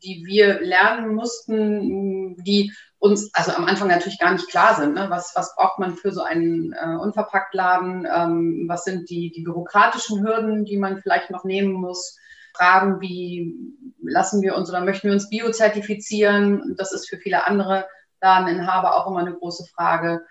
die 0.03 0.25
wir 0.27 0.61
lernen 0.61 1.15
mussten, 1.15 2.37
die 2.45 2.73
uns 3.05 3.29
also 3.35 3.53
am 3.53 3.67
Anfang 3.67 3.89
natürlich 3.89 4.19
gar 4.19 4.33
nicht 4.33 4.49
klar 4.49 4.77
sind. 4.77 4.95
Ne? 4.95 5.11
Was, 5.11 5.35
was 5.37 5.55
braucht 5.55 5.79
man 5.79 5.95
für 5.95 6.11
so 6.11 6.23
einen 6.23 6.73
äh, 6.73 6.97
Unverpacktladen? 6.97 8.09
Ähm, 8.11 8.65
was 8.67 8.85
sind 8.85 9.11
die, 9.11 9.31
die 9.31 9.43
bürokratischen 9.43 10.25
Hürden, 10.25 10.65
die 10.65 10.79
man 10.79 11.03
vielleicht 11.03 11.31
noch 11.31 11.45
nehmen 11.45 11.73
muss? 11.73 12.17
Fragen 12.57 13.03
wie, 13.03 13.55
lassen 14.03 14.41
wir 14.41 14.57
uns 14.57 14.71
oder 14.71 14.81
möchten 14.81 15.09
wir 15.09 15.13
uns 15.13 15.29
biozertifizieren? 15.29 16.77
Das 16.79 16.93
ist 16.93 17.07
für 17.07 17.19
viele 17.19 17.47
andere 17.47 17.87
Ladeninhaber 18.23 18.97
auch 18.97 19.07
immer 19.07 19.21
eine 19.21 19.35
große 19.35 19.67
Frage. 19.75 20.25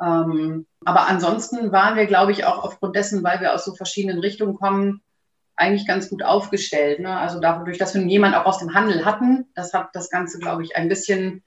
Ähm, 0.00 0.66
aber 0.84 1.08
ansonsten 1.08 1.72
waren 1.72 1.96
wir, 1.96 2.06
glaube 2.06 2.30
ich, 2.30 2.44
auch 2.44 2.62
aufgrund 2.62 2.94
dessen, 2.94 3.24
weil 3.24 3.40
wir 3.40 3.54
aus 3.54 3.64
so 3.64 3.74
verschiedenen 3.74 4.20
Richtungen 4.20 4.54
kommen, 4.54 5.02
eigentlich 5.56 5.86
ganz 5.86 6.08
gut 6.08 6.22
aufgestellt. 6.22 7.00
Ne? 7.00 7.18
Also 7.18 7.40
dadurch, 7.40 7.76
dass 7.76 7.94
wir 7.94 8.02
jemanden 8.02 8.36
auch 8.36 8.46
aus 8.46 8.58
dem 8.58 8.72
Handel 8.72 9.04
hatten, 9.04 9.48
das 9.56 9.74
hat 9.74 9.88
das 9.94 10.10
Ganze, 10.10 10.38
glaube 10.38 10.62
ich, 10.62 10.76
ein 10.76 10.88
bisschen 10.88 11.42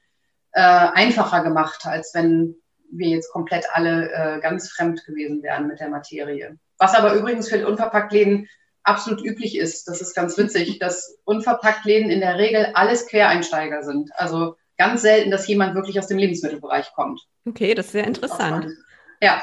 äh, 0.54 0.62
einfacher 0.62 1.44
gemacht, 1.44 1.86
als 1.86 2.14
wenn 2.14 2.56
wir 2.92 3.10
jetzt 3.10 3.32
komplett 3.32 3.66
alle 3.74 4.12
äh, 4.12 4.40
ganz 4.40 4.70
fremd 4.70 5.04
gewesen 5.06 5.42
wären 5.44 5.68
mit 5.68 5.80
der 5.80 5.90
Materie. 5.90 6.58
Was 6.78 6.96
aber 6.96 7.14
übrigens 7.14 7.50
für 7.50 7.68
Unverpacktläden 7.68 8.48
absolut 8.84 9.24
üblich 9.24 9.58
ist. 9.58 9.88
Das 9.88 10.02
ist 10.02 10.14
ganz 10.14 10.38
witzig, 10.38 10.80
dass 10.80 11.18
Unverpacktläden 11.24 12.12
in 12.12 12.20
der 12.20 12.38
Regel 12.38 12.72
alles 12.74 13.08
Quereinsteiger 13.08 13.84
sind. 13.84 14.12
Also 14.16 14.56
ganz 14.78 15.02
selten, 15.02 15.32
dass 15.32 15.48
jemand 15.48 15.76
wirklich 15.76 15.98
aus 16.00 16.08
dem 16.08 16.18
Lebensmittelbereich 16.18 16.92
kommt. 16.94 17.22
Okay, 17.48 17.74
das 17.74 17.88
ist 17.88 17.92
sehr 17.94 18.06
interessant. 18.06 18.68
Ja. 19.22 19.42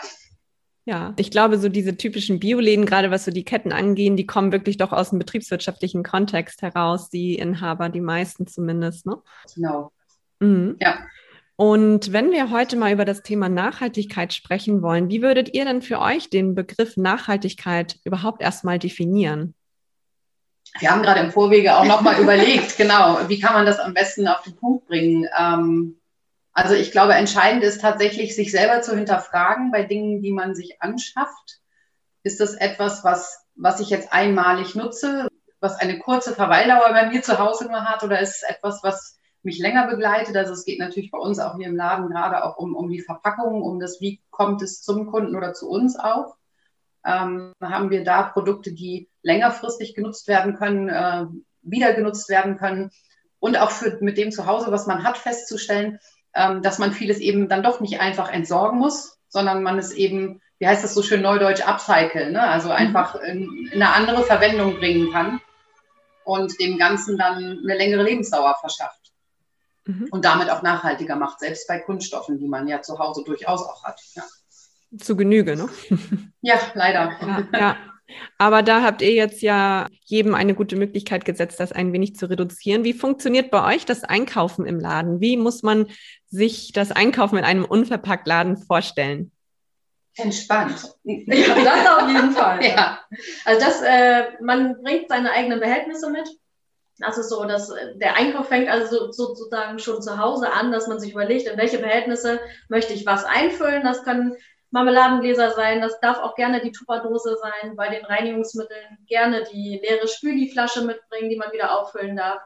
Ja, 0.87 1.15
ich 1.19 1.31
glaube, 1.31 1.59
so 1.59 1.69
diese 1.69 1.97
typischen 1.97 2.41
Bioläden, 2.41 2.87
gerade 2.87 3.11
was 3.11 3.25
so 3.25 3.31
die 3.31 3.45
Ketten 3.45 3.71
angehen, 3.71 4.17
die 4.17 4.27
kommen 4.27 4.51
wirklich 4.51 4.77
doch 4.77 4.93
aus 4.93 5.11
dem 5.11 5.19
betriebswirtschaftlichen 5.19 6.03
Kontext 6.03 6.63
heraus, 6.63 7.11
die 7.11 7.35
Inhaber, 7.37 7.91
die 7.91 8.01
meisten 8.01 8.47
zumindest, 8.47 9.07
ne? 9.07 9.19
Genau. 9.55 9.93
Mhm. 10.41 10.77
Ja. 10.81 10.99
Und 11.57 12.15
wenn 12.15 12.31
wir 12.31 12.51
heute 12.51 12.77
mal 12.77 12.93
über 12.93 13.05
das 13.05 13.23
Thema 13.23 13.51
Nachhaltigkeit 13.51 14.33
sprechen 14.33 14.81
wollen, 14.81 15.11
wie 15.11 15.21
würdet 15.21 15.55
ihr 15.55 15.67
denn 15.67 15.83
für 15.83 16.01
euch 16.01 16.31
den 16.31 16.55
Begriff 16.55 16.97
Nachhaltigkeit 16.97 17.99
überhaupt 18.05 18.41
erstmal 18.41 18.79
definieren? 18.79 19.55
Wir 20.79 20.91
haben 20.91 21.03
gerade 21.03 21.21
im 21.21 21.31
Vorwege 21.31 21.77
auch 21.77 21.85
nochmal 21.85 22.19
überlegt, 22.21 22.79
genau, 22.79 23.29
wie 23.29 23.39
kann 23.39 23.53
man 23.53 23.67
das 23.67 23.79
am 23.79 23.93
besten 23.93 24.27
auf 24.27 24.43
den 24.43 24.57
Punkt 24.57 24.87
bringen? 24.87 25.29
Ähm, 25.39 26.01
also 26.53 26.75
ich 26.75 26.93
glaube, 26.93 27.15
entscheidend 27.15 27.63
ist 27.63 27.81
tatsächlich, 27.81 28.35
sich 28.35 28.51
selber 28.51 28.81
zu 28.81 28.97
hinterfragen 28.97 29.71
bei 29.71 29.83
Dingen, 29.83 30.23
die 30.23 30.33
man 30.33 30.55
sich 30.55 30.81
anschafft. 30.81 31.61
Ist 32.23 32.41
das 32.41 32.55
etwas, 32.55 33.05
was, 33.05 33.47
was 33.55 33.81
ich 33.81 33.91
jetzt 33.91 34.13
einmalig 34.13 34.75
nutze, 34.75 35.29
was 35.61 35.77
eine 35.77 35.99
kurze 35.99 36.35
Verweildauer 36.35 36.89
bei 36.91 37.07
mir 37.07 37.23
zu 37.23 37.39
Hause 37.39 37.67
nur 37.67 37.85
hat, 37.85 38.03
oder 38.03 38.21
ist 38.21 38.37
es 38.37 38.43
etwas, 38.43 38.81
was 38.83 39.20
mich 39.43 39.59
länger 39.59 39.87
begleitet. 39.87 40.37
Also 40.37 40.53
es 40.53 40.65
geht 40.65 40.79
natürlich 40.79 41.11
bei 41.11 41.19
uns 41.19 41.39
auch 41.39 41.57
hier 41.57 41.67
im 41.67 41.77
Laden 41.77 42.09
gerade 42.09 42.45
auch 42.45 42.57
um, 42.57 42.75
um 42.75 42.91
die 42.91 43.01
Verpackung, 43.01 43.63
um 43.63 43.81
das, 43.81 44.01
wie 44.01 44.21
kommt 44.31 44.63
es 44.63 44.83
zum 44.83 45.07
Kunden 45.07 45.37
oder 45.37 45.55
zu 45.55 45.69
uns 45.69 45.99
auch. 45.99 46.37
Ähm, 47.05 47.53
haben 47.63 47.91
wir 47.91 48.05
da 48.05 48.23
Produkte, 48.25 48.73
die 48.73 49.09
längerfristig 49.23 49.95
genutzt 49.95 50.29
werden 50.29 50.55
können, 50.57 50.89
äh, 50.89 51.25
wieder 51.63 51.95
genutzt 51.95 52.29
werden 52.29 52.59
können 52.59 52.91
und 53.39 53.57
auch 53.59 53.71
für 53.71 53.97
mit 54.01 54.19
dem 54.19 54.33
Zuhause, 54.33 54.71
was 54.71 54.87
man 54.87 55.03
hat, 55.03 55.17
festzustellen, 55.17 55.99
ähm, 56.35 56.61
dass 56.63 56.79
man 56.79 56.93
vieles 56.93 57.19
eben 57.19 57.49
dann 57.49 57.63
doch 57.63 57.81
nicht 57.81 58.01
einfach 58.01 58.31
entsorgen 58.31 58.79
muss, 58.79 59.19
sondern 59.29 59.63
man 59.63 59.79
es 59.79 59.93
eben, 59.93 60.43
wie 60.59 60.67
heißt 60.67 60.85
das 60.85 60.93
so 60.93 61.03
schön 61.03 61.23
neudeutsch, 61.23 61.67
upcycle, 61.67 62.33
ne? 62.33 62.43
also 62.43 62.71
einfach 62.71 63.15
in, 63.15 63.71
in 63.73 63.83
eine 63.83 63.95
andere 63.95 64.23
Verwendung 64.23 64.77
bringen 64.77 65.11
kann 65.11 65.41
und 66.25 66.61
dem 66.61 66.77
Ganzen 66.77 67.17
dann 67.17 67.37
eine 67.37 67.77
längere 67.77 68.03
Lebensdauer 68.03 68.57
verschafft 68.61 69.00
mhm. 69.91 70.09
und 70.11 70.25
damit 70.25 70.51
auch 70.51 70.63
nachhaltiger 70.63 71.17
macht, 71.17 71.41
selbst 71.41 71.67
bei 71.69 71.79
Kunststoffen, 71.79 72.39
die 72.39 72.49
man 72.49 72.69
ja 72.69 72.83
zu 72.83 72.99
Hause 72.99 73.23
durchaus 73.25 73.63
auch 73.63 73.85
hat. 73.85 74.01
Ja. 74.15 74.25
Zu 74.99 75.17
Genüge, 75.17 75.57
ne? 75.57 75.69
Ja, 76.43 76.59
leider. 76.75 77.13
Ja, 77.21 77.59
ja. 77.59 77.77
Aber 78.39 78.63
da 78.63 78.83
habt 78.83 79.03
ihr 79.03 79.13
jetzt 79.13 79.43
ja 79.43 79.87
jedem 80.05 80.35
eine 80.35 80.55
gute 80.55 80.77
Möglichkeit 80.77 81.25
gesetzt, 81.25 81.61
das 81.61 81.73
ein 81.73 81.93
wenig 81.93 82.17
zu 82.17 82.27
reduzieren. 82.27 82.83
Wie 82.83 82.93
funktioniert 82.93 83.51
bei 83.51 83.75
euch 83.75 83.85
das 83.85 84.05
Einkaufen 84.05 84.67
im 84.67 84.81
Laden? 84.81 85.21
Wie 85.21 85.37
muss 85.37 85.63
man 85.63 85.87
sich 86.29 86.73
das 86.73 86.91
Einkaufen 86.91 87.39
in 87.39 87.45
einem 87.45 87.65
Unverpacktladen 87.65 88.57
vorstellen? 88.57 89.33
Entspannt. 90.17 90.93
Ja, 91.05 91.55
das 91.55 92.03
auf 92.03 92.09
jeden 92.09 92.33
Fall. 92.33 92.65
ja. 92.65 93.01
Also 93.45 93.61
das, 93.61 93.83
äh, 93.83 94.43
man 94.43 94.83
bringt 94.83 95.09
seine 95.09 95.33
eigenen 95.33 95.61
Behältnisse 95.61 96.11
mit. 96.11 96.29
Das 97.01 97.17
ist 97.17 97.31
so, 97.31 97.45
dass 97.45 97.71
äh, 97.71 97.97
der 97.97 98.17
Einkauf 98.17 98.49
fängt 98.49 98.69
also 98.69 99.11
sozusagen 99.11 99.79
schon 99.79 100.03
zu 100.03 100.19
Hause 100.19 100.53
an, 100.53 100.71
dass 100.71 100.87
man 100.87 101.01
sich 101.01 101.13
überlegt, 101.13 101.49
in 101.49 101.59
welche 101.59 101.79
Behältnisse 101.79 102.41
möchte 102.69 102.93
ich 102.93 103.07
was 103.07 103.25
einfüllen. 103.25 103.83
Das 103.83 104.05
können 104.05 104.37
Marmeladengläser 104.71 105.51
sein, 105.51 105.81
das 105.81 105.99
darf 106.01 106.19
auch 106.19 106.37
gerne 106.37 106.61
die 106.61 106.71
Tupperdose 106.71 107.37
sein, 107.41 107.75
bei 107.75 107.89
den 107.89 108.05
Reinigungsmitteln 108.05 108.99
gerne 109.09 109.43
die 109.53 109.81
leere 109.83 110.07
Spüliflasche 110.07 110.83
mitbringen, 110.83 111.29
die 111.29 111.37
man 111.37 111.53
wieder 111.53 111.77
auffüllen 111.77 112.17
darf. 112.17 112.41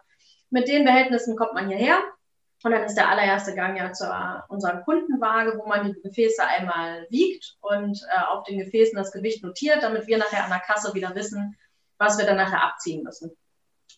Mit 0.49 0.69
den 0.69 0.85
Behältnissen 0.85 1.37
kommt 1.37 1.53
man 1.53 1.69
hierher 1.69 1.99
und 2.63 2.71
dann 2.71 2.85
ist 2.85 2.95
der 2.95 3.11
allererste 3.11 3.55
Gang 3.55 3.77
ja 3.77 3.93
zu 3.93 4.07
unserer 4.49 4.79
Kundenwaage, 4.83 5.59
wo 5.59 5.67
man 5.67 5.85
die 5.85 6.01
Gefäße 6.01 6.43
einmal 6.43 7.07
wiegt 7.11 7.57
und 7.61 8.01
äh, 8.11 8.25
auf 8.27 8.45
den 8.45 8.59
Gefäßen 8.59 8.97
das 8.97 9.13
Gewicht 9.13 9.43
notiert, 9.43 9.83
damit 9.83 10.07
wir 10.07 10.17
nachher 10.17 10.45
an 10.45 10.51
der 10.51 10.61
Kasse 10.61 10.95
wieder 10.95 11.15
wissen, 11.15 11.59
was 11.99 12.17
wir 12.17 12.25
dann 12.25 12.37
nachher 12.37 12.65
abziehen 12.65 13.03
müssen. 13.03 13.37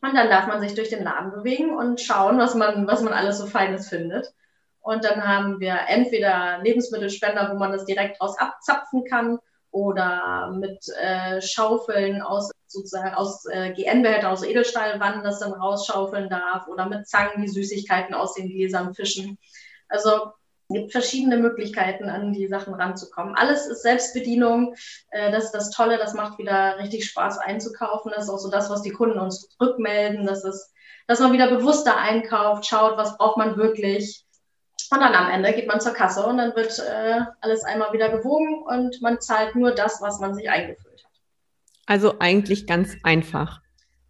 Und 0.02 0.14
dann 0.14 0.28
darf 0.28 0.47
man 0.47 0.61
sich 0.61 0.75
durch 0.75 0.90
den 0.90 1.05
Laden 1.05 1.33
bewegen 1.33 1.75
und 1.75 2.00
schauen, 2.00 2.38
was 2.38 2.55
man, 2.55 2.87
was 2.87 3.02
man 3.02 3.12
alles 3.12 3.38
so 3.38 3.47
Feines 3.47 3.88
findet. 3.88 4.33
Und 4.81 5.05
dann 5.05 5.26
haben 5.26 5.59
wir 5.59 5.78
entweder 5.88 6.59
Lebensmittelspender, 6.62 7.50
wo 7.52 7.59
man 7.59 7.73
das 7.73 7.87
direkt 7.87 8.21
raus 8.21 8.38
abzapfen 8.38 9.05
kann 9.05 9.38
oder 9.71 10.52
mit 10.55 10.78
äh, 11.00 11.40
Schaufeln 11.40 12.23
aus 12.23 12.50
sozusagen 12.69 13.14
aus 13.14 13.47
äh, 13.47 13.73
GN-Behältern, 13.73 14.31
aus 14.31 14.45
Edelstahlwannen 14.45 15.25
das 15.25 15.40
dann 15.40 15.52
rausschaufeln 15.52 16.28
darf 16.28 16.69
oder 16.69 16.87
mit 16.87 17.09
Zangen 17.09 17.43
die 17.43 17.49
Süßigkeiten 17.49 18.14
aus 18.14 18.35
den 18.35 18.49
Gläsern 18.49 18.95
fischen. 18.95 19.38
Also 19.88 20.33
es 20.69 20.75
gibt 20.75 20.93
verschiedene 20.93 21.37
Möglichkeiten, 21.37 22.09
an 22.09 22.33
die 22.33 22.49
Sachen 22.49 22.75
ranzukommen. 22.75 23.35
Alles 23.37 23.67
ist 23.67 23.83
Selbstbedienung. 23.83 24.75
Äh, 25.11 25.31
das 25.31 25.45
ist 25.45 25.53
das 25.53 25.71
Tolle. 25.71 25.99
Das 25.99 26.15
macht 26.15 26.39
wieder 26.39 26.79
richtig 26.79 27.05
Spaß 27.09 27.39
einzukaufen. 27.39 28.13
Das 28.15 28.25
ist 28.25 28.31
auch 28.31 28.39
so 28.39 28.51
das, 28.51 28.69
was 28.69 28.83
die 28.83 28.91
Kunden 28.91 29.19
uns 29.19 29.49
rückmelden. 29.61 30.27
Das 30.27 30.45
ist, 30.45 30.73
dass 31.07 31.21
man 31.21 31.33
wieder 31.33 31.49
bewusster 31.49 31.97
einkauft, 31.97 32.67
schaut, 32.67 32.97
was 32.97 33.17
braucht 33.17 33.37
man 33.37 33.57
wirklich 33.57 34.27
und 34.91 35.01
dann 35.01 35.15
am 35.15 35.31
Ende 35.31 35.53
geht 35.53 35.67
man 35.67 35.81
zur 35.81 35.95
Kasse 35.95 36.25
und 36.25 36.39
dann 36.39 36.55
wird 36.55 36.79
äh, 36.79 37.21
alles 37.41 37.65
einmal 37.65 37.93
wieder 37.93 38.09
gewogen 38.09 38.63
und 38.63 39.03
man 39.03 39.21
zahlt 39.21 39.57
nur 39.57 39.73
das, 39.73 40.01
was 40.01 40.21
man 40.21 40.35
sich 40.35 40.49
eingefüllt 40.49 41.03
hat. 41.05 41.11
Also 41.87 42.19
eigentlich 42.21 42.67
ganz 42.67 42.97
einfach. 43.03 43.61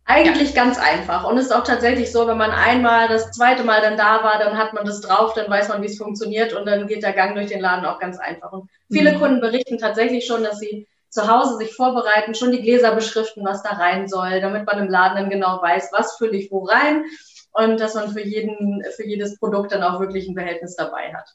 Eigentlich 0.08 0.54
ja. 0.54 0.64
ganz 0.64 0.78
einfach. 0.78 1.28
Und 1.28 1.36
es 1.36 1.46
ist 1.46 1.52
auch 1.52 1.64
tatsächlich 1.64 2.12
so, 2.12 2.28
wenn 2.28 2.38
man 2.38 2.52
einmal 2.52 3.08
das 3.08 3.32
zweite 3.32 3.64
Mal 3.64 3.80
dann 3.80 3.96
da 3.96 4.22
war, 4.22 4.38
dann 4.38 4.56
hat 4.56 4.72
man 4.72 4.86
das 4.86 5.00
drauf, 5.00 5.34
dann 5.34 5.50
weiß 5.50 5.68
man, 5.68 5.82
wie 5.82 5.86
es 5.86 5.98
funktioniert 5.98 6.52
und 6.52 6.64
dann 6.64 6.86
geht 6.86 7.02
der 7.02 7.12
Gang 7.12 7.34
durch 7.34 7.48
den 7.48 7.60
Laden 7.60 7.84
auch 7.84 7.98
ganz 7.98 8.18
einfach. 8.18 8.52
Und 8.52 8.70
viele 8.90 9.14
mhm. 9.14 9.18
Kunden 9.18 9.40
berichten 9.40 9.78
tatsächlich 9.78 10.24
schon, 10.24 10.44
dass 10.44 10.60
sie 10.60 10.86
zu 11.08 11.28
Hause 11.28 11.56
sich 11.56 11.74
vorbereiten, 11.74 12.34
schon 12.34 12.52
die 12.52 12.62
Gläser 12.62 12.94
beschriften, 12.94 13.44
was 13.44 13.62
da 13.62 13.70
rein 13.70 14.06
soll, 14.06 14.40
damit 14.40 14.64
man 14.66 14.78
im 14.78 14.88
Laden 14.88 15.16
dann 15.16 15.30
genau 15.30 15.60
weiß, 15.60 15.90
was 15.92 16.16
fülle 16.16 16.36
ich 16.36 16.52
wo 16.52 16.64
rein 16.64 17.04
und 17.52 17.80
dass 17.80 17.94
man 17.94 18.12
für 18.12 18.24
jeden, 18.24 18.84
für 18.94 19.06
jedes 19.06 19.38
Produkt 19.38 19.72
dann 19.72 19.82
auch 19.82 19.98
wirklich 19.98 20.28
ein 20.28 20.34
Behältnis 20.34 20.76
dabei 20.76 21.12
hat. 21.14 21.34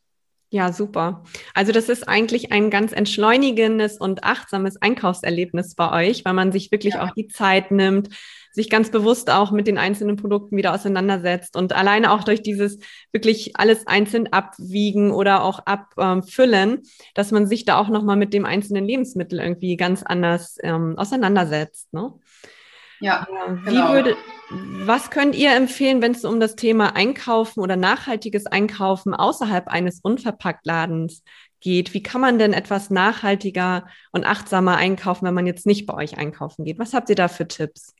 Ja, 0.53 0.71
super. 0.73 1.23
Also 1.53 1.71
das 1.71 1.87
ist 1.87 2.07
eigentlich 2.07 2.51
ein 2.51 2.69
ganz 2.69 2.91
entschleunigendes 2.91 3.97
und 3.97 4.23
achtsames 4.25 4.81
Einkaufserlebnis 4.81 5.75
bei 5.75 6.09
euch, 6.09 6.25
weil 6.25 6.33
man 6.33 6.51
sich 6.51 6.71
wirklich 6.71 6.95
ja. 6.95 7.03
auch 7.03 7.11
die 7.11 7.27
Zeit 7.27 7.71
nimmt, 7.71 8.09
sich 8.51 8.69
ganz 8.69 8.91
bewusst 8.91 9.29
auch 9.29 9.51
mit 9.51 9.67
den 9.67 9.77
einzelnen 9.77 10.17
Produkten 10.17 10.57
wieder 10.57 10.73
auseinandersetzt 10.73 11.55
und 11.55 11.73
alleine 11.73 12.11
auch 12.11 12.23
durch 12.23 12.41
dieses 12.41 12.79
wirklich 13.11 13.55
alles 13.55 13.87
einzeln 13.87 14.31
abwiegen 14.31 15.11
oder 15.11 15.43
auch 15.43 15.59
abfüllen, 15.65 16.81
dass 17.15 17.31
man 17.31 17.47
sich 17.47 17.65
da 17.65 17.77
auch 17.77 17.89
nochmal 17.89 18.17
mit 18.17 18.33
dem 18.33 18.45
einzelnen 18.45 18.85
Lebensmittel 18.85 19.39
irgendwie 19.39 19.77
ganz 19.77 20.03
anders 20.03 20.57
ähm, 20.63 20.95
auseinandersetzt. 20.97 21.93
Ne? 21.93 22.13
Ja, 22.99 23.27
Wie 23.63 23.71
genau. 23.71 23.93
würde, 23.93 24.15
was 24.51 25.09
könnt 25.09 25.35
ihr 25.35 25.55
empfehlen, 25.55 26.03
wenn 26.03 26.11
es 26.11 26.23
um 26.23 26.39
das 26.39 26.55
Thema 26.55 26.95
Einkaufen 26.95 27.61
oder 27.61 27.75
nachhaltiges 27.75 28.45
Einkaufen 28.45 29.15
außerhalb 29.15 29.67
eines 29.67 30.01
Unverpacktladens 30.01 31.23
geht? 31.61 31.95
Wie 31.95 32.03
kann 32.03 32.21
man 32.21 32.37
denn 32.37 32.53
etwas 32.53 32.91
nachhaltiger 32.91 33.87
und 34.11 34.25
achtsamer 34.25 34.77
einkaufen, 34.77 35.25
wenn 35.25 35.33
man 35.33 35.47
jetzt 35.47 35.65
nicht 35.65 35.87
bei 35.87 35.95
euch 35.95 36.19
einkaufen 36.19 36.63
geht? 36.63 36.77
Was 36.77 36.93
habt 36.93 37.09
ihr 37.09 37.15
da 37.15 37.27
für 37.27 37.47
Tipps? 37.47 37.95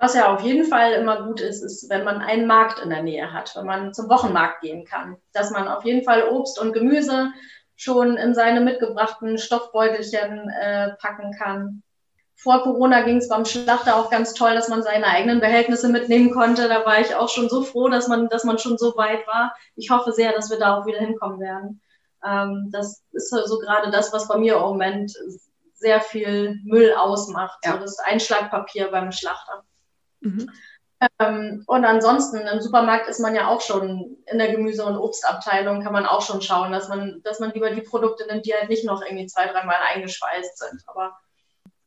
Was 0.00 0.14
ja 0.14 0.34
auf 0.34 0.42
jeden 0.42 0.64
Fall 0.66 0.92
immer 0.94 1.24
gut 1.24 1.40
ist, 1.40 1.62
ist, 1.62 1.90
wenn 1.90 2.04
man 2.04 2.22
einen 2.22 2.46
Markt 2.46 2.80
in 2.80 2.90
der 2.90 3.02
Nähe 3.02 3.32
hat, 3.32 3.54
wenn 3.54 3.66
man 3.66 3.92
zum 3.92 4.08
Wochenmarkt 4.08 4.62
gehen 4.62 4.84
kann, 4.84 5.16
dass 5.32 5.50
man 5.50 5.68
auf 5.68 5.84
jeden 5.84 6.04
Fall 6.04 6.28
Obst 6.28 6.58
und 6.58 6.72
Gemüse 6.72 7.32
schon 7.76 8.16
in 8.16 8.34
seine 8.34 8.60
mitgebrachten 8.60 9.38
Stoffbeutelchen 9.38 10.48
äh, 10.48 10.94
packen 11.00 11.32
kann 11.36 11.82
vor 12.42 12.62
Corona 12.62 13.02
ging 13.02 13.18
es 13.18 13.28
beim 13.28 13.44
Schlachter 13.44 13.96
auch 13.96 14.08
ganz 14.08 14.32
toll, 14.32 14.54
dass 14.54 14.68
man 14.68 14.82
seine 14.82 15.06
eigenen 15.06 15.40
Behältnisse 15.40 15.90
mitnehmen 15.90 16.30
konnte. 16.30 16.68
Da 16.68 16.86
war 16.86 16.98
ich 16.98 17.14
auch 17.14 17.28
schon 17.28 17.50
so 17.50 17.62
froh, 17.62 17.88
dass 17.88 18.08
man, 18.08 18.30
dass 18.30 18.44
man 18.44 18.58
schon 18.58 18.78
so 18.78 18.96
weit 18.96 19.26
war. 19.26 19.54
Ich 19.76 19.90
hoffe 19.90 20.12
sehr, 20.12 20.32
dass 20.32 20.48
wir 20.50 20.58
da 20.58 20.78
auch 20.78 20.86
wieder 20.86 21.00
hinkommen 21.00 21.38
werden. 21.38 21.82
Ähm, 22.24 22.70
das 22.72 23.04
ist 23.12 23.28
so 23.28 23.58
gerade 23.58 23.90
das, 23.90 24.14
was 24.14 24.26
bei 24.26 24.38
mir 24.38 24.54
im 24.54 24.62
Moment 24.62 25.12
sehr 25.74 26.00
viel 26.00 26.58
Müll 26.64 26.94
ausmacht. 26.94 27.58
Ja. 27.62 27.72
So 27.72 27.78
das 27.78 27.98
Einschlagpapier 27.98 28.90
beim 28.90 29.12
Schlachter. 29.12 29.62
Mhm. 30.20 30.50
Ähm, 31.18 31.64
und 31.66 31.84
ansonsten 31.84 32.38
im 32.38 32.60
Supermarkt 32.60 33.08
ist 33.08 33.20
man 33.20 33.34
ja 33.34 33.48
auch 33.48 33.62
schon 33.62 34.18
in 34.26 34.38
der 34.38 34.52
Gemüse- 34.52 34.84
und 34.84 34.98
Obstabteilung, 34.98 35.82
kann 35.82 35.94
man 35.94 36.04
auch 36.04 36.20
schon 36.20 36.42
schauen, 36.42 36.72
dass 36.72 36.88
man, 36.88 37.22
dass 37.24 37.40
man 37.40 37.52
lieber 37.52 37.70
die 37.70 37.80
Produkte 37.80 38.26
nimmt, 38.26 38.44
die 38.44 38.52
halt 38.52 38.68
nicht 38.68 38.84
noch 38.84 39.02
irgendwie 39.02 39.26
zwei, 39.26 39.46
dreimal 39.46 39.76
eingeschweißt 39.94 40.58
sind. 40.58 40.82
Aber 40.86 41.16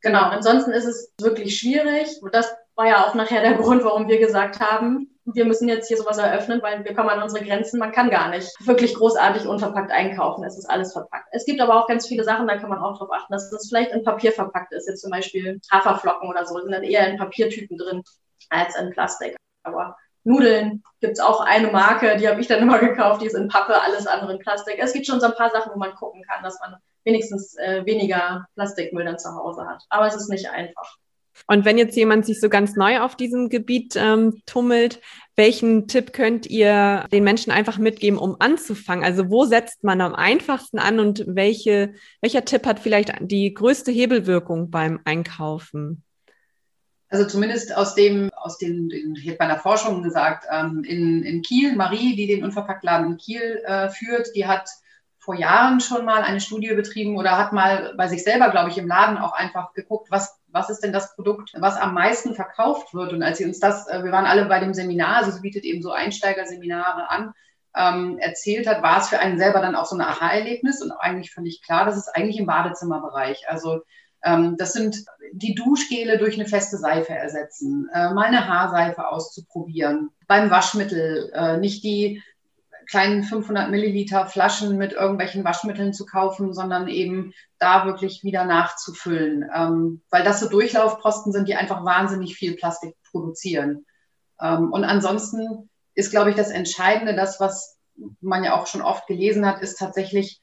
Genau, 0.03 0.23
ansonsten 0.23 0.71
ist 0.71 0.85
es 0.85 1.13
wirklich 1.19 1.57
schwierig. 1.57 2.21
Und 2.21 2.35
das 2.35 2.53
war 2.75 2.87
ja 2.87 3.07
auch 3.07 3.15
nachher 3.15 3.41
der 3.41 3.53
Grund, 3.57 3.83
warum 3.83 4.07
wir 4.07 4.19
gesagt 4.19 4.59
haben, 4.59 5.09
wir 5.25 5.45
müssen 5.45 5.69
jetzt 5.69 5.87
hier 5.87 5.95
sowas 5.95 6.17
eröffnen, 6.17 6.61
weil 6.61 6.83
wir 6.83 6.93
kommen 6.93 7.07
an 7.07 7.23
unsere 7.23 7.45
Grenzen. 7.45 7.79
Man 7.79 7.93
kann 7.93 8.09
gar 8.09 8.29
nicht 8.29 8.51
wirklich 8.67 8.93
großartig 8.93 9.47
unverpackt 9.47 9.89
einkaufen. 9.89 10.43
Es 10.43 10.57
ist 10.57 10.69
alles 10.69 10.91
verpackt. 10.91 11.29
Es 11.31 11.45
gibt 11.45 11.61
aber 11.61 11.79
auch 11.79 11.87
ganz 11.87 12.05
viele 12.05 12.25
Sachen, 12.25 12.45
da 12.45 12.57
kann 12.57 12.69
man 12.69 12.79
auch 12.79 12.99
darauf 12.99 13.13
achten, 13.13 13.31
dass 13.31 13.49
das 13.49 13.69
vielleicht 13.69 13.91
in 13.93 14.03
Papier 14.03 14.33
verpackt 14.33 14.73
ist. 14.73 14.89
Jetzt 14.89 15.01
zum 15.01 15.11
Beispiel 15.11 15.61
Haferflocken 15.71 16.29
oder 16.29 16.45
so 16.45 16.59
sind 16.59 16.73
dann 16.73 16.83
eher 16.83 17.07
in 17.07 17.17
Papiertüten 17.17 17.77
drin 17.77 18.03
als 18.49 18.75
in 18.75 18.91
Plastik. 18.91 19.35
Aber 19.63 19.95
Nudeln 20.23 20.83
gibt 21.01 21.13
es 21.13 21.19
auch 21.19 21.41
eine 21.41 21.67
Marke, 21.67 22.17
die 22.17 22.27
habe 22.27 22.39
ich 22.39 22.47
dann 22.47 22.61
immer 22.61 22.79
gekauft, 22.79 23.21
die 23.21 23.27
ist 23.27 23.35
in 23.35 23.49
Pappe, 23.49 23.81
alles 23.81 24.07
andere 24.07 24.33
in 24.33 24.39
Plastik. 24.39 24.75
Es 24.77 24.93
gibt 24.93 25.05
schon 25.05 25.19
so 25.19 25.27
ein 25.27 25.35
paar 25.35 25.51
Sachen, 25.51 25.73
wo 25.73 25.77
man 25.77 25.95
gucken 25.95 26.23
kann, 26.23 26.43
dass 26.43 26.59
man 26.59 26.75
wenigstens 27.03 27.57
äh, 27.57 27.85
weniger 27.85 28.45
Plastikmüll 28.55 29.05
dann 29.05 29.19
zu 29.19 29.33
Hause 29.35 29.67
hat. 29.67 29.83
Aber 29.89 30.07
es 30.07 30.15
ist 30.15 30.29
nicht 30.29 30.49
einfach. 30.49 30.97
Und 31.47 31.65
wenn 31.65 31.77
jetzt 31.77 31.95
jemand 31.95 32.25
sich 32.25 32.39
so 32.39 32.47
ganz 32.47 32.75
neu 32.75 32.99
auf 33.01 33.15
diesem 33.15 33.49
Gebiet 33.49 33.95
ähm, 33.97 34.41
tummelt, 34.45 35.01
welchen 35.35 35.87
Tipp 35.87 36.13
könnt 36.13 36.45
ihr 36.45 37.05
den 37.11 37.23
Menschen 37.23 37.51
einfach 37.51 37.79
mitgeben, 37.79 38.19
um 38.19 38.35
anzufangen? 38.39 39.03
Also 39.03 39.29
wo 39.29 39.45
setzt 39.45 39.83
man 39.83 39.99
am 39.99 40.13
einfachsten 40.13 40.77
an 40.77 40.99
und 40.99 41.23
welche, 41.27 41.95
welcher 42.21 42.45
Tipp 42.45 42.65
hat 42.65 42.79
vielleicht 42.79 43.13
die 43.19 43.53
größte 43.53 43.91
Hebelwirkung 43.91 44.69
beim 44.69 44.99
Einkaufen? 45.05 46.03
Also 47.13 47.27
zumindest 47.27 47.77
aus 47.77 47.93
dem, 47.93 48.31
aus 48.33 48.57
dem, 48.57 48.89
ich 48.89 49.27
habe 49.27 49.37
bei 49.37 49.45
der 49.45 49.59
Forschung 49.59 50.01
gesagt, 50.01 50.47
ähm, 50.51 50.83
in, 50.83 51.21
in 51.21 51.43
Kiel, 51.43 51.75
Marie, 51.75 52.15
die 52.15 52.25
den 52.25 52.43
Unverpacktladen 52.43 53.05
in 53.05 53.17
Kiel 53.17 53.61
äh, 53.67 53.89
führt, 53.89 54.35
die 54.35 54.47
hat 54.47 54.67
vor 55.19 55.35
Jahren 55.35 55.79
schon 55.79 56.05
mal 56.05 56.23
eine 56.23 56.41
Studie 56.41 56.73
betrieben 56.73 57.15
oder 57.15 57.37
hat 57.37 57.53
mal 57.53 57.93
bei 57.95 58.07
sich 58.07 58.23
selber, 58.23 58.49
glaube 58.49 58.71
ich, 58.71 58.79
im 58.79 58.87
Laden 58.87 59.19
auch 59.19 59.33
einfach 59.33 59.73
geguckt, 59.73 60.09
was, 60.09 60.39
was 60.47 60.71
ist 60.71 60.79
denn 60.79 60.91
das 60.91 61.13
Produkt, 61.13 61.51
was 61.55 61.77
am 61.77 61.93
meisten 61.93 62.33
verkauft 62.33 62.95
wird. 62.95 63.13
Und 63.13 63.21
als 63.21 63.37
sie 63.37 63.45
uns 63.45 63.59
das, 63.59 63.87
äh, 63.87 64.03
wir 64.03 64.11
waren 64.11 64.25
alle 64.25 64.45
bei 64.45 64.59
dem 64.59 64.73
Seminar, 64.73 65.17
also 65.17 65.29
sie 65.29 65.41
bietet 65.41 65.65
eben 65.65 65.83
so 65.83 65.91
Einsteigerseminare 65.91 67.11
an, 67.11 67.33
ähm, 67.75 68.17
erzählt 68.17 68.65
hat, 68.65 68.81
war 68.81 68.97
es 68.97 69.09
für 69.09 69.19
einen 69.19 69.37
selber 69.37 69.61
dann 69.61 69.75
auch 69.75 69.85
so 69.85 69.95
ein 69.95 70.01
Aha-Erlebnis 70.01 70.81
und 70.81 70.91
eigentlich 70.91 71.31
völlig 71.31 71.61
klar, 71.61 71.85
das 71.85 71.95
ist 71.95 72.09
eigentlich 72.15 72.39
im 72.39 72.47
Badezimmerbereich. 72.47 73.47
Also 73.49 73.83
ähm, 74.23 74.55
das 74.57 74.73
sind 74.73 75.05
die 75.33 75.55
Duschgele 75.55 76.17
durch 76.17 76.35
eine 76.35 76.47
feste 76.47 76.77
Seife 76.77 77.13
ersetzen, 77.13 77.89
äh, 77.93 78.13
mal 78.13 78.25
eine 78.25 78.47
Haarseife 78.47 79.07
auszuprobieren, 79.07 80.11
beim 80.27 80.49
Waschmittel 80.49 81.31
äh, 81.33 81.57
nicht 81.57 81.83
die 81.83 82.21
kleinen 82.87 83.23
500 83.23 83.71
Milliliter 83.71 84.25
Flaschen 84.27 84.77
mit 84.77 84.93
irgendwelchen 84.93 85.43
Waschmitteln 85.43 85.93
zu 85.93 86.05
kaufen, 86.05 86.53
sondern 86.53 86.87
eben 86.87 87.33
da 87.57 87.85
wirklich 87.85 88.23
wieder 88.23 88.45
nachzufüllen, 88.45 89.49
ähm, 89.53 90.01
weil 90.09 90.23
das 90.23 90.39
so 90.39 90.49
Durchlaufposten 90.49 91.31
sind, 91.31 91.47
die 91.47 91.55
einfach 91.55 91.83
wahnsinnig 91.83 92.35
viel 92.35 92.55
Plastik 92.55 92.95
produzieren. 93.09 93.85
Ähm, 94.39 94.71
und 94.71 94.83
ansonsten 94.83 95.69
ist, 95.95 96.11
glaube 96.11 96.31
ich, 96.31 96.35
das 96.35 96.49
Entscheidende, 96.49 97.15
das, 97.15 97.39
was 97.39 97.77
man 98.21 98.43
ja 98.43 98.59
auch 98.59 98.67
schon 98.67 98.81
oft 98.81 99.07
gelesen 99.07 99.45
hat, 99.45 99.61
ist 99.61 99.77
tatsächlich, 99.77 100.41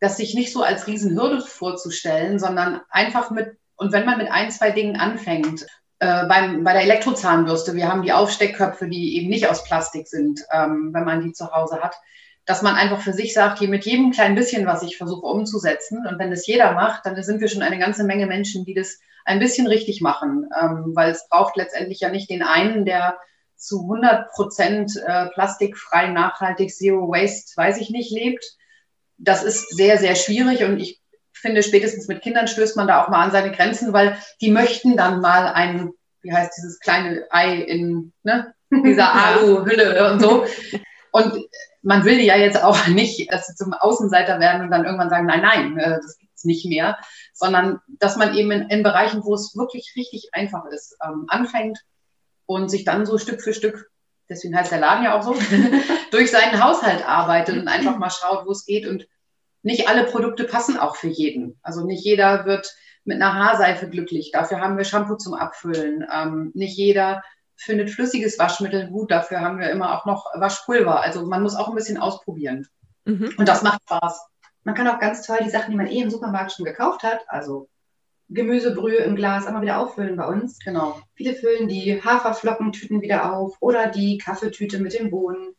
das 0.00 0.16
sich 0.16 0.34
nicht 0.34 0.52
so 0.52 0.62
als 0.62 0.86
Riesenhürde 0.86 1.40
vorzustellen, 1.40 2.38
sondern 2.38 2.80
einfach 2.90 3.30
mit, 3.30 3.56
und 3.76 3.92
wenn 3.92 4.06
man 4.06 4.18
mit 4.18 4.30
ein, 4.30 4.50
zwei 4.50 4.70
Dingen 4.70 4.96
anfängt, 4.96 5.66
äh, 5.98 6.26
beim, 6.26 6.64
bei 6.64 6.72
der 6.72 6.82
Elektrozahnbürste, 6.82 7.74
wir 7.74 7.88
haben 7.88 8.02
die 8.02 8.12
Aufsteckköpfe, 8.12 8.88
die 8.88 9.16
eben 9.16 9.28
nicht 9.28 9.48
aus 9.48 9.64
Plastik 9.64 10.08
sind, 10.08 10.40
ähm, 10.52 10.90
wenn 10.92 11.04
man 11.04 11.22
die 11.22 11.32
zu 11.32 11.50
Hause 11.50 11.80
hat, 11.80 11.96
dass 12.44 12.62
man 12.62 12.76
einfach 12.76 13.00
für 13.00 13.12
sich 13.12 13.32
sagt, 13.32 13.58
hier 13.58 13.68
mit 13.68 13.84
jedem 13.84 14.12
kleinen 14.12 14.36
bisschen, 14.36 14.66
was 14.66 14.82
ich 14.82 14.96
versuche 14.96 15.26
umzusetzen, 15.26 16.06
und 16.06 16.18
wenn 16.18 16.30
das 16.30 16.46
jeder 16.46 16.72
macht, 16.72 17.06
dann 17.06 17.20
sind 17.22 17.40
wir 17.40 17.48
schon 17.48 17.62
eine 17.62 17.78
ganze 17.78 18.04
Menge 18.04 18.26
Menschen, 18.26 18.64
die 18.64 18.74
das 18.74 19.00
ein 19.24 19.40
bisschen 19.40 19.66
richtig 19.66 20.00
machen, 20.00 20.48
ähm, 20.60 20.92
weil 20.94 21.10
es 21.10 21.28
braucht 21.28 21.56
letztendlich 21.56 22.00
ja 22.00 22.10
nicht 22.10 22.30
den 22.30 22.42
einen, 22.42 22.84
der 22.84 23.18
zu 23.56 23.82
100 23.82 24.30
Prozent 24.30 24.96
äh, 24.96 25.26
plastikfrei, 25.30 26.08
nachhaltig, 26.08 26.72
zero 26.72 27.08
waste, 27.08 27.56
weiß 27.56 27.78
ich 27.78 27.90
nicht, 27.90 28.12
lebt. 28.12 28.44
Das 29.18 29.42
ist 29.42 29.74
sehr, 29.76 29.98
sehr 29.98 30.14
schwierig 30.14 30.64
und 30.64 30.78
ich 30.78 31.00
finde, 31.32 31.62
spätestens 31.62 32.08
mit 32.08 32.22
Kindern 32.22 32.48
stößt 32.48 32.76
man 32.76 32.88
da 32.88 33.02
auch 33.02 33.08
mal 33.08 33.22
an 33.22 33.30
seine 33.30 33.52
Grenzen, 33.52 33.92
weil 33.92 34.18
die 34.40 34.50
möchten 34.50 34.96
dann 34.96 35.20
mal 35.20 35.48
ein, 35.48 35.92
wie 36.22 36.32
heißt 36.32 36.52
dieses 36.56 36.80
kleine 36.80 37.26
Ei 37.30 37.56
in 37.56 38.12
ne, 38.22 38.54
dieser 38.70 39.14
Alu-Hülle 39.14 40.12
und 40.12 40.20
so. 40.20 40.46
Und 41.12 41.46
man 41.82 42.04
will 42.04 42.18
die 42.18 42.26
ja 42.26 42.36
jetzt 42.36 42.62
auch 42.62 42.88
nicht 42.88 43.32
dass 43.32 43.46
sie 43.46 43.54
zum 43.54 43.72
Außenseiter 43.72 44.40
werden 44.40 44.62
und 44.62 44.70
dann 44.70 44.84
irgendwann 44.84 45.10
sagen, 45.10 45.26
nein, 45.26 45.42
nein, 45.42 45.78
äh, 45.78 45.96
das 46.02 46.18
gibt's 46.18 46.44
nicht 46.44 46.66
mehr, 46.66 46.98
sondern 47.32 47.80
dass 48.00 48.16
man 48.16 48.34
eben 48.34 48.50
in, 48.50 48.68
in 48.68 48.82
Bereichen, 48.82 49.24
wo 49.24 49.34
es 49.34 49.56
wirklich 49.56 49.92
richtig 49.96 50.30
einfach 50.32 50.66
ist, 50.66 50.96
ähm, 51.04 51.26
anfängt 51.28 51.78
und 52.44 52.70
sich 52.70 52.84
dann 52.84 53.06
so 53.06 53.18
Stück 53.18 53.40
für 53.40 53.54
Stück, 53.54 53.90
deswegen 54.28 54.56
heißt 54.56 54.72
der 54.72 54.80
Laden 54.80 55.04
ja 55.04 55.18
auch 55.18 55.22
so, 55.22 55.34
durch 56.10 56.30
seinen 56.30 56.62
Haushalt 56.62 57.06
arbeitet 57.06 57.56
und 57.56 57.68
einfach 57.68 57.96
mal 57.98 58.10
schaut, 58.10 58.46
wo 58.46 58.50
es 58.50 58.64
geht 58.64 58.86
und 58.86 59.06
nicht 59.62 59.88
alle 59.88 60.04
Produkte 60.04 60.44
passen 60.44 60.78
auch 60.78 60.96
für 60.96 61.08
jeden. 61.08 61.58
Also 61.62 61.84
nicht 61.84 62.04
jeder 62.04 62.46
wird 62.46 62.72
mit 63.04 63.20
einer 63.20 63.34
Haarseife 63.34 63.88
glücklich. 63.88 64.30
Dafür 64.32 64.60
haben 64.60 64.76
wir 64.76 64.84
Shampoo 64.84 65.16
zum 65.16 65.34
Abfüllen. 65.34 66.06
Ähm, 66.12 66.52
nicht 66.54 66.76
jeder 66.76 67.22
findet 67.56 67.90
flüssiges 67.90 68.38
Waschmittel 68.38 68.88
gut. 68.88 69.10
Dafür 69.10 69.40
haben 69.40 69.58
wir 69.58 69.70
immer 69.70 69.96
auch 69.96 70.06
noch 70.06 70.26
Waschpulver. 70.34 71.00
Also 71.00 71.26
man 71.26 71.42
muss 71.42 71.56
auch 71.56 71.68
ein 71.68 71.74
bisschen 71.74 71.98
ausprobieren. 71.98 72.68
Mhm. 73.04 73.34
Und 73.36 73.48
das 73.48 73.62
macht 73.62 73.80
Spaß. 73.82 74.26
Man 74.64 74.74
kann 74.74 74.88
auch 74.88 74.98
ganz 74.98 75.24
toll 75.26 75.38
die 75.42 75.50
Sachen, 75.50 75.70
die 75.70 75.76
man 75.76 75.86
eh 75.86 76.00
im 76.00 76.10
Supermarkt 76.10 76.52
schon 76.52 76.64
gekauft 76.64 77.02
hat, 77.02 77.24
also 77.28 77.68
Gemüsebrühe 78.28 78.98
im 78.98 79.16
Glas, 79.16 79.46
einmal 79.46 79.62
wieder 79.62 79.78
auffüllen 79.78 80.16
bei 80.16 80.26
uns. 80.26 80.58
Genau. 80.58 81.00
Viele 81.14 81.34
füllen 81.34 81.68
die 81.68 82.02
Haferflockentüten 82.02 83.00
wieder 83.00 83.32
auf 83.32 83.56
oder 83.60 83.88
die 83.88 84.18
Kaffeetüte 84.18 84.78
mit 84.78 84.98
dem 84.98 85.10
Bohnen. 85.10 85.54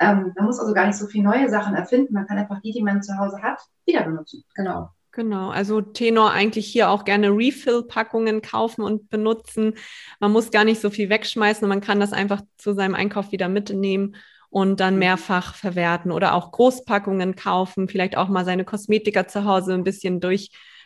Ähm, 0.00 0.32
man 0.36 0.46
muss 0.46 0.58
also 0.58 0.74
gar 0.74 0.86
nicht 0.86 0.98
so 0.98 1.06
viele 1.06 1.24
neue 1.24 1.48
Sachen 1.48 1.74
erfinden. 1.74 2.14
Man 2.14 2.26
kann 2.26 2.38
einfach 2.38 2.60
die, 2.60 2.72
die 2.72 2.82
man 2.82 3.02
zu 3.02 3.16
Hause 3.18 3.40
hat, 3.40 3.60
wieder 3.86 4.02
benutzen. 4.02 4.44
Genau. 4.54 4.90
Genau, 5.14 5.50
also 5.50 5.82
Tenor 5.82 6.30
eigentlich 6.30 6.66
hier 6.66 6.88
auch 6.88 7.04
gerne 7.04 7.28
Refill-Packungen 7.28 8.40
kaufen 8.40 8.80
und 8.80 9.10
benutzen. 9.10 9.74
Man 10.20 10.32
muss 10.32 10.50
gar 10.50 10.64
nicht 10.64 10.80
so 10.80 10.88
viel 10.88 11.10
wegschmeißen 11.10 11.62
und 11.62 11.68
man 11.68 11.82
kann 11.82 12.00
das 12.00 12.14
einfach 12.14 12.40
zu 12.56 12.72
seinem 12.72 12.94
Einkauf 12.94 13.30
wieder 13.30 13.50
mitnehmen 13.50 14.16
und 14.48 14.80
dann 14.80 14.94
mhm. 14.94 15.00
mehrfach 15.00 15.54
verwerten 15.54 16.12
oder 16.12 16.34
auch 16.34 16.50
Großpackungen 16.50 17.36
kaufen, 17.36 17.88
vielleicht 17.88 18.16
auch 18.16 18.28
mal 18.28 18.46
seine 18.46 18.64
Kosmetika 18.64 19.28
zu 19.28 19.44
Hause 19.44 19.74
ein 19.74 19.84
bisschen 19.84 20.18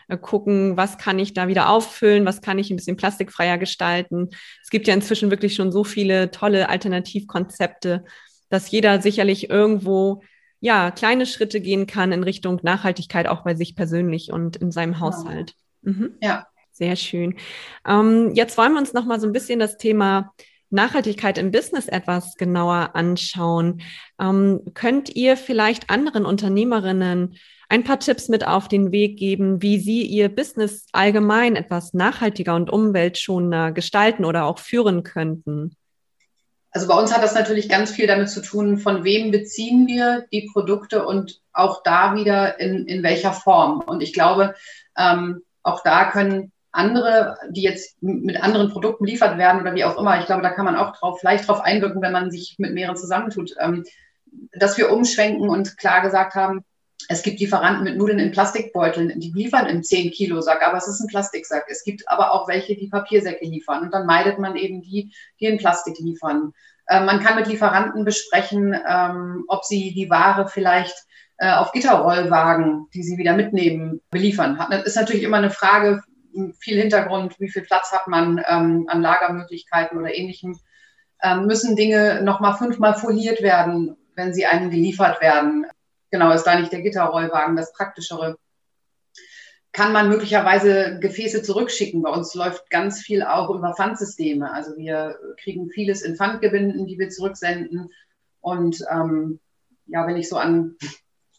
durchgucken, 0.09 0.77
was 0.77 0.99
kann 0.99 1.19
ich 1.19 1.35
da 1.35 1.49
wieder 1.49 1.69
auffüllen, 1.69 2.25
was 2.25 2.41
kann 2.41 2.59
ich 2.59 2.71
ein 2.71 2.77
bisschen 2.77 2.97
plastikfreier 2.97 3.59
gestalten. 3.59 4.31
Es 4.63 4.71
gibt 4.71 4.87
ja 4.87 4.95
inzwischen 4.95 5.31
wirklich 5.31 5.55
schon 5.55 5.73
so 5.73 5.85
viele 5.85 6.31
tolle 6.31 6.69
Alternativkonzepte, 6.69 8.05
dass 8.49 8.71
jeder 8.71 9.01
sicherlich 9.01 9.51
irgendwo 9.51 10.23
ja 10.61 10.91
kleine 10.91 11.27
Schritte 11.27 11.61
gehen 11.61 11.87
kann 11.87 12.13
in 12.13 12.23
Richtung 12.23 12.61
Nachhaltigkeit 12.63 13.27
auch 13.27 13.45
bei 13.45 13.55
sich 13.55 13.77
persönlich 13.77 14.33
und 14.33 14.57
in 14.57 14.71
seinem. 14.71 15.01
Haushalt. 15.01 15.55
Mhm. 15.83 16.15
Ja, 16.23 16.47
sehr 16.73 16.97
schön. 16.97 17.37
Ähm, 17.87 18.33
jetzt 18.35 18.57
wollen 18.57 18.73
wir 18.73 18.81
uns 18.81 18.93
noch 18.93 19.05
mal 19.05 19.21
so 19.21 19.27
ein 19.27 19.33
bisschen 19.33 19.59
das 19.59 19.77
Thema 19.77 20.33
Nachhaltigkeit 20.71 21.39
im 21.39 21.51
Business 21.51 21.87
etwas 21.87 22.37
genauer 22.37 22.91
anschauen. 22.95 23.83
Ähm, 24.21 24.63
könnt 24.75 25.15
ihr 25.15 25.37
vielleicht 25.37 25.91
anderen 25.91 26.25
Unternehmerinnen 26.27 27.37
ein 27.69 27.85
paar 27.85 27.99
Tipps 27.99 28.29
mit 28.29 28.47
auf 28.47 28.69
den 28.69 28.93
Weg 28.93 29.19
geben, 29.19 29.63
wie 29.63 29.79
sie 29.79 30.03
ihr 30.03 30.29
Business 30.29 30.87
allgemein 30.93 31.57
etwas 31.57 31.95
nachhaltiger 31.95 32.55
und 32.55 32.71
umweltschonender 32.71 33.73
gestalten 33.73 34.25
oder 34.25 34.45
auch 34.45 34.59
führen 34.59 35.03
könnten? 35.03 35.77
Also 36.71 36.89
bei 36.89 36.95
uns 36.95 37.15
hat 37.15 37.23
das 37.23 37.35
natürlich 37.35 37.69
ganz 37.69 37.91
viel 37.91 38.07
damit 38.07 38.29
zu 38.29 38.43
tun, 38.43 38.79
von 38.79 39.03
wem 39.03 39.31
beziehen 39.31 39.87
wir 39.87 40.27
die 40.31 40.51
Produkte 40.53 41.07
und 41.07 41.41
auch 41.53 41.83
da 41.83 42.15
wieder 42.15 42.61
in, 42.61 42.87
in 42.87 43.03
welcher 43.03 43.33
Form. 43.33 43.81
Und 43.81 44.03
ich 44.03 44.13
glaube, 44.13 44.55
ähm, 44.97 45.43
auch 45.63 45.83
da 45.83 46.11
können 46.11 46.53
andere, 46.73 47.39
die 47.49 47.63
jetzt 47.63 48.03
mit 48.03 48.43
anderen 48.43 48.71
Produkten 48.71 49.07
liefert 49.07 49.39
werden 49.39 49.63
oder 49.63 49.75
wie 49.75 49.85
auch 49.85 49.97
immer, 49.97 50.21
ich 50.21 50.27
glaube, 50.27 50.43
da 50.43 50.51
kann 50.51 50.67
man 50.67 50.77
auch 50.77 50.95
drauf, 50.95 51.19
vielleicht 51.19 51.49
drauf 51.49 51.63
einwirken, 51.63 52.03
wenn 52.03 52.13
man 52.13 52.31
sich 52.31 52.57
mit 52.59 52.75
mehreren 52.75 52.99
zusammentut, 52.99 53.55
ähm, 53.59 53.85
dass 54.53 54.77
wir 54.77 54.93
umschwenken 54.93 55.49
und 55.49 55.79
klar 55.79 56.03
gesagt 56.03 56.35
haben, 56.35 56.63
es 57.09 57.23
gibt 57.23 57.41
Lieferanten 57.41 57.85
mit 57.85 57.97
Nudeln 57.97 58.19
in 58.19 58.33
Plastikbeuteln, 58.33 59.21
die 59.21 59.33
liefern 59.33 59.67
im 59.67 59.83
10-Kilo-Sack, 59.83 60.67
aber 60.67 60.79
es 60.79 60.89
ist 60.89 61.01
ein 61.01 61.09
Plastiksack. 61.09 61.67
Es 61.69 61.85
gibt 61.85 62.09
aber 62.09 62.33
auch 62.33 62.49
welche, 62.49 62.75
die 62.75 62.89
Papiersäcke 62.89 63.45
liefern. 63.45 63.83
Und 63.83 63.95
dann 63.95 64.07
meidet 64.07 64.39
man 64.39 64.57
eben 64.57 64.83
die, 64.83 65.13
die 65.39 65.47
in 65.47 65.59
Plastik 65.59 65.99
liefern. 65.99 66.53
Äh, 66.87 67.05
man 67.05 67.21
kann 67.21 67.37
mit 67.37 67.47
Lieferanten 67.47 68.05
besprechen, 68.05 68.75
ähm, 68.89 69.45
ob 69.49 69.65
sie 69.65 69.93
die 69.93 70.11
Ware 70.11 70.49
vielleicht 70.49 70.97
äh, 71.39 71.53
auf 71.53 71.73
Gitterrollwagen, 71.73 72.89
die 72.95 73.03
sie 73.03 73.19
wieder 73.19 73.37
mitnehmen, 73.37 74.01
beliefern. 74.11 74.59
Das 74.71 74.85
ist 74.85 74.97
natürlich 74.97 75.23
immer 75.23 75.37
eine 75.37 75.51
Frage, 75.51 76.03
viel 76.59 76.79
Hintergrund, 76.79 77.39
wie 77.41 77.49
viel 77.49 77.63
Platz 77.63 77.93
hat 77.93 78.09
man 78.09 78.43
ähm, 78.49 78.87
an 78.89 79.01
Lagermöglichkeiten 79.01 79.99
oder 79.99 80.15
ähnlichem. 80.15 80.59
Ähm, 81.23 81.47
müssen 81.47 81.77
Dinge 81.77 82.23
nochmal 82.23 82.57
fünfmal 82.57 82.95
foliert 82.95 83.43
werden, 83.43 83.97
wenn 84.15 84.35
sie 84.35 84.47
einem 84.47 84.71
geliefert 84.71 85.21
werden? 85.21 85.67
Genau, 86.17 86.33
ist 86.33 86.45
da 86.45 86.59
nicht 86.59 86.73
der 86.73 86.81
Gitterrollwagen 86.81 87.57
das 87.57 87.75
Praktischere? 87.75 88.39
Kann 89.71 89.93
man 89.93 90.09
möglicherweise 90.09 90.99
Gefäße 90.99 91.43
zurückschicken? 91.43 92.01
Bei 92.01 92.09
uns 92.09 92.35
läuft 92.35 92.71
ganz 92.71 93.03
viel 93.03 93.23
auch 93.23 93.51
über 93.51 93.75
Pfandsysteme. 93.75 94.51
Also 94.51 94.79
wir 94.79 95.19
kriegen 95.39 95.69
vieles 95.69 96.01
in 96.01 96.17
Pfandgebinden, 96.17 96.87
die 96.87 96.99
wir 96.99 97.11
zurücksenden. 97.11 97.91
Und 98.41 98.83
ähm, 98.91 99.41
ja, 99.89 100.07
wenn 100.07 100.17
ich 100.17 100.31
so 100.31 100.39
an, 100.39 100.77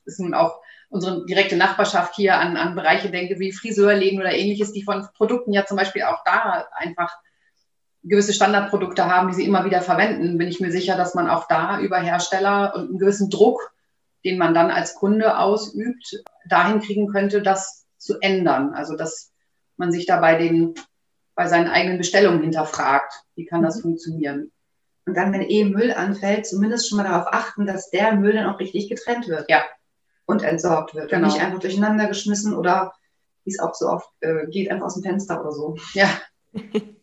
ist 0.06 0.20
nun 0.20 0.36
auch 0.36 0.62
unsere 0.90 1.26
direkte 1.26 1.58
Nachbarschaft 1.58 2.13
hier 2.13 2.38
an, 2.38 2.56
an 2.56 2.76
Bereiche 2.76 3.10
denke, 3.10 3.40
wie 3.40 3.54
Friseurläden 3.54 4.20
oder 4.20 4.36
ähnliches, 4.36 4.74
die 4.74 4.84
von 4.84 5.08
Produkten 5.18 5.54
ja 5.54 5.66
zum 5.66 5.78
Beispiel 5.78 6.04
auch 6.04 6.24
da 6.24 6.68
einfach 6.76 7.18
gewisse 8.04 8.32
Standardprodukte 8.32 9.06
haben, 9.06 9.30
die 9.30 9.34
sie 9.34 9.46
immer 9.46 9.66
wieder 9.66 9.82
verwenden, 9.82 10.38
bin 10.38 10.48
ich 10.48 10.60
mir 10.60 10.72
sicher, 10.72 10.96
dass 10.96 11.16
man 11.16 11.28
auch 11.28 11.48
da 11.48 11.80
über 11.80 11.98
Hersteller 11.98 12.76
und 12.76 12.90
einen 12.90 13.00
gewissen 13.00 13.32
Druck 13.32 13.74
den 14.28 14.38
man 14.38 14.54
dann 14.54 14.72
als 14.72 14.96
Kunde 14.96 15.38
ausübt, 15.38 16.22
dahin 16.50 16.82
kriegen 16.82 17.08
könnte, 17.08 17.42
das 17.42 17.86
zu 17.98 18.20
ändern. 18.20 18.74
Also 18.74 18.98
dass 18.98 19.32
man 19.78 19.94
sich 19.94 20.06
da 20.06 20.20
bei, 20.20 20.36
den, 20.36 20.76
bei 21.34 21.48
seinen 21.48 21.70
eigenen 21.70 21.98
Bestellungen 21.98 22.42
hinterfragt, 22.42 23.13
wie 23.36 23.46
kann 23.46 23.63
das 23.63 23.78
mhm. 23.78 23.82
funktionieren. 23.84 24.52
Und 25.06 25.16
dann, 25.16 25.32
wenn 25.32 25.44
eh 25.44 25.63
Müll 25.63 25.94
anfällt, 25.94 26.46
zumindest 26.46 26.90
schon 26.90 26.98
mal 26.98 27.06
darauf 27.06 27.28
achten, 27.32 27.66
dass 27.66 27.90
der 27.90 28.18
Müll 28.18 28.34
dann 28.34 28.54
auch 28.54 28.60
richtig 28.60 28.90
getrennt 28.90 29.30
wird. 29.30 29.50
Ja. 29.50 29.63
Und 30.26 30.44
entsorgt 30.44 30.94
wird. 30.94 31.10
Genau. 31.10 31.26
Und 31.26 31.34
nicht 31.34 31.42
einfach 31.42 31.60
durcheinander 31.60 32.08
geschmissen 32.08 32.54
oder, 32.54 32.92
wie 33.46 33.52
es 33.52 33.60
auch 33.60 33.74
so 33.74 33.88
oft 33.88 34.10
äh, 34.20 34.46
geht, 34.48 34.70
einfach 34.70 34.88
aus 34.88 34.96
dem 34.96 35.04
Fenster 35.04 35.40
oder 35.40 35.54
so. 35.54 35.78
Ja. 35.94 36.10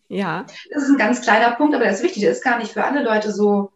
ja. 0.08 0.44
Das 0.70 0.82
ist 0.82 0.90
ein 0.90 0.98
ganz 0.98 1.22
kleiner 1.22 1.52
Punkt, 1.52 1.74
aber 1.74 1.84
der 1.84 1.94
ist 1.94 2.02
wichtig. 2.02 2.20
Der 2.20 2.32
ist 2.32 2.44
gar 2.44 2.58
nicht 2.58 2.72
für 2.72 2.84
alle 2.84 3.02
Leute 3.02 3.32
so, 3.32 3.72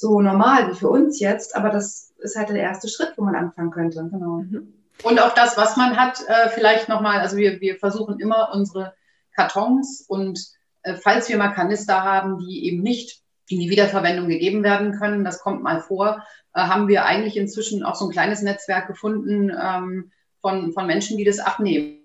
so 0.00 0.22
normal 0.22 0.70
wie 0.70 0.74
für 0.74 0.88
uns 0.88 1.20
jetzt, 1.20 1.54
aber 1.54 1.68
das 1.68 2.14
ist 2.20 2.34
halt 2.34 2.48
der 2.48 2.56
erste 2.56 2.88
Schritt, 2.88 3.12
wo 3.16 3.22
man 3.22 3.34
anfangen 3.34 3.70
könnte. 3.70 4.08
Genau. 4.10 4.38
Mhm. 4.38 4.72
Und 5.02 5.20
auch 5.20 5.34
das, 5.34 5.58
was 5.58 5.76
man 5.76 5.98
hat, 5.98 6.24
äh, 6.26 6.48
vielleicht 6.48 6.88
nochmal, 6.88 7.20
also 7.20 7.36
wir, 7.36 7.60
wir 7.60 7.76
versuchen 7.76 8.18
immer 8.18 8.50
unsere 8.54 8.94
Kartons 9.34 10.02
und 10.08 10.40
äh, 10.82 10.94
falls 10.94 11.28
wir 11.28 11.36
mal 11.36 11.52
Kanister 11.52 12.02
haben, 12.02 12.38
die 12.38 12.64
eben 12.64 12.82
nicht 12.82 13.20
in 13.50 13.60
die 13.60 13.68
Wiederverwendung 13.68 14.28
gegeben 14.28 14.62
werden 14.62 14.92
können, 14.98 15.22
das 15.22 15.40
kommt 15.40 15.62
mal 15.62 15.80
vor, 15.80 16.24
äh, 16.54 16.60
haben 16.60 16.88
wir 16.88 17.04
eigentlich 17.04 17.36
inzwischen 17.36 17.82
auch 17.82 17.94
so 17.94 18.06
ein 18.06 18.10
kleines 18.10 18.40
Netzwerk 18.40 18.86
gefunden 18.86 19.50
ähm, 19.50 20.12
von, 20.40 20.72
von 20.72 20.86
Menschen, 20.86 21.18
die 21.18 21.24
das 21.24 21.40
abnehmen. 21.40 21.98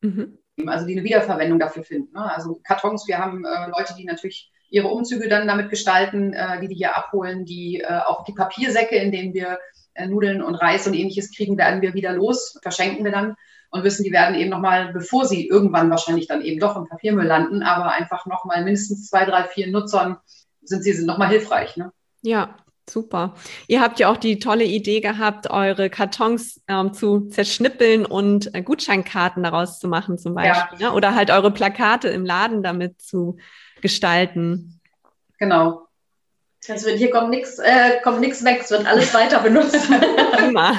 Mhm. 0.00 0.38
Also 0.66 0.86
die 0.86 0.94
eine 0.94 1.04
Wiederverwendung 1.04 1.58
dafür 1.58 1.84
finden. 1.84 2.14
Ne? 2.14 2.34
Also 2.34 2.58
Kartons, 2.64 3.06
wir 3.06 3.18
haben 3.18 3.44
äh, 3.44 3.68
Leute, 3.68 3.94
die 3.98 4.04
natürlich 4.04 4.50
ihre 4.70 4.88
Umzüge 4.88 5.28
dann 5.28 5.46
damit 5.46 5.70
gestalten, 5.70 6.32
äh, 6.32 6.60
die 6.60 6.68
die 6.68 6.74
hier 6.74 6.96
abholen, 6.96 7.44
die 7.44 7.80
äh, 7.80 8.00
auch 8.06 8.24
die 8.24 8.34
Papiersäcke, 8.34 8.96
in 8.96 9.12
denen 9.12 9.34
wir 9.34 9.58
äh, 9.94 10.06
Nudeln 10.06 10.42
und 10.42 10.54
Reis 10.54 10.86
und 10.86 10.94
ähnliches 10.94 11.34
kriegen, 11.34 11.58
werden 11.58 11.82
wir 11.82 11.94
wieder 11.94 12.12
los, 12.12 12.58
verschenken 12.62 13.04
wir 13.04 13.12
dann 13.12 13.34
und 13.70 13.84
wissen, 13.84 14.04
die 14.04 14.12
werden 14.12 14.34
eben 14.34 14.50
nochmal, 14.50 14.92
bevor 14.92 15.26
sie 15.26 15.46
irgendwann 15.46 15.90
wahrscheinlich 15.90 16.26
dann 16.26 16.42
eben 16.42 16.60
doch 16.60 16.76
im 16.76 16.88
Papiermüll 16.88 17.26
landen, 17.26 17.62
aber 17.62 17.92
einfach 17.92 18.26
nochmal 18.26 18.64
mindestens 18.64 19.08
zwei, 19.08 19.24
drei, 19.24 19.44
vier 19.44 19.68
Nutzern 19.68 20.18
sind 20.62 20.82
sie 20.82 21.04
nochmal 21.04 21.28
hilfreich. 21.28 21.76
Ne? 21.76 21.92
Ja, 22.22 22.56
Super. 22.90 23.34
Ihr 23.66 23.80
habt 23.80 24.00
ja 24.00 24.10
auch 24.10 24.16
die 24.16 24.38
tolle 24.38 24.64
Idee 24.64 25.00
gehabt, 25.00 25.50
eure 25.50 25.90
Kartons 25.90 26.60
ähm, 26.68 26.92
zu 26.92 27.28
zerschnippeln 27.28 28.06
und 28.06 28.54
äh, 28.54 28.62
Gutscheinkarten 28.62 29.42
daraus 29.42 29.78
zu 29.78 29.88
machen, 29.88 30.18
zum 30.18 30.34
Beispiel. 30.34 30.80
Ja. 30.80 30.90
Ne? 30.90 30.96
Oder 30.96 31.14
halt 31.14 31.30
eure 31.30 31.50
Plakate 31.50 32.08
im 32.08 32.24
Laden 32.24 32.62
damit 32.62 33.00
zu 33.00 33.36
gestalten. 33.80 34.80
Genau. 35.38 35.88
Also 36.68 36.90
hier 36.90 37.10
kommt 37.10 37.30
nichts 37.30 37.58
äh, 37.58 38.00
kommt 38.02 38.20
nix 38.20 38.44
weg, 38.44 38.60
es 38.62 38.70
wird 38.70 38.86
alles 38.86 39.14
weiter 39.14 39.40
benutzt. 39.40 39.76
Immer. 40.48 40.78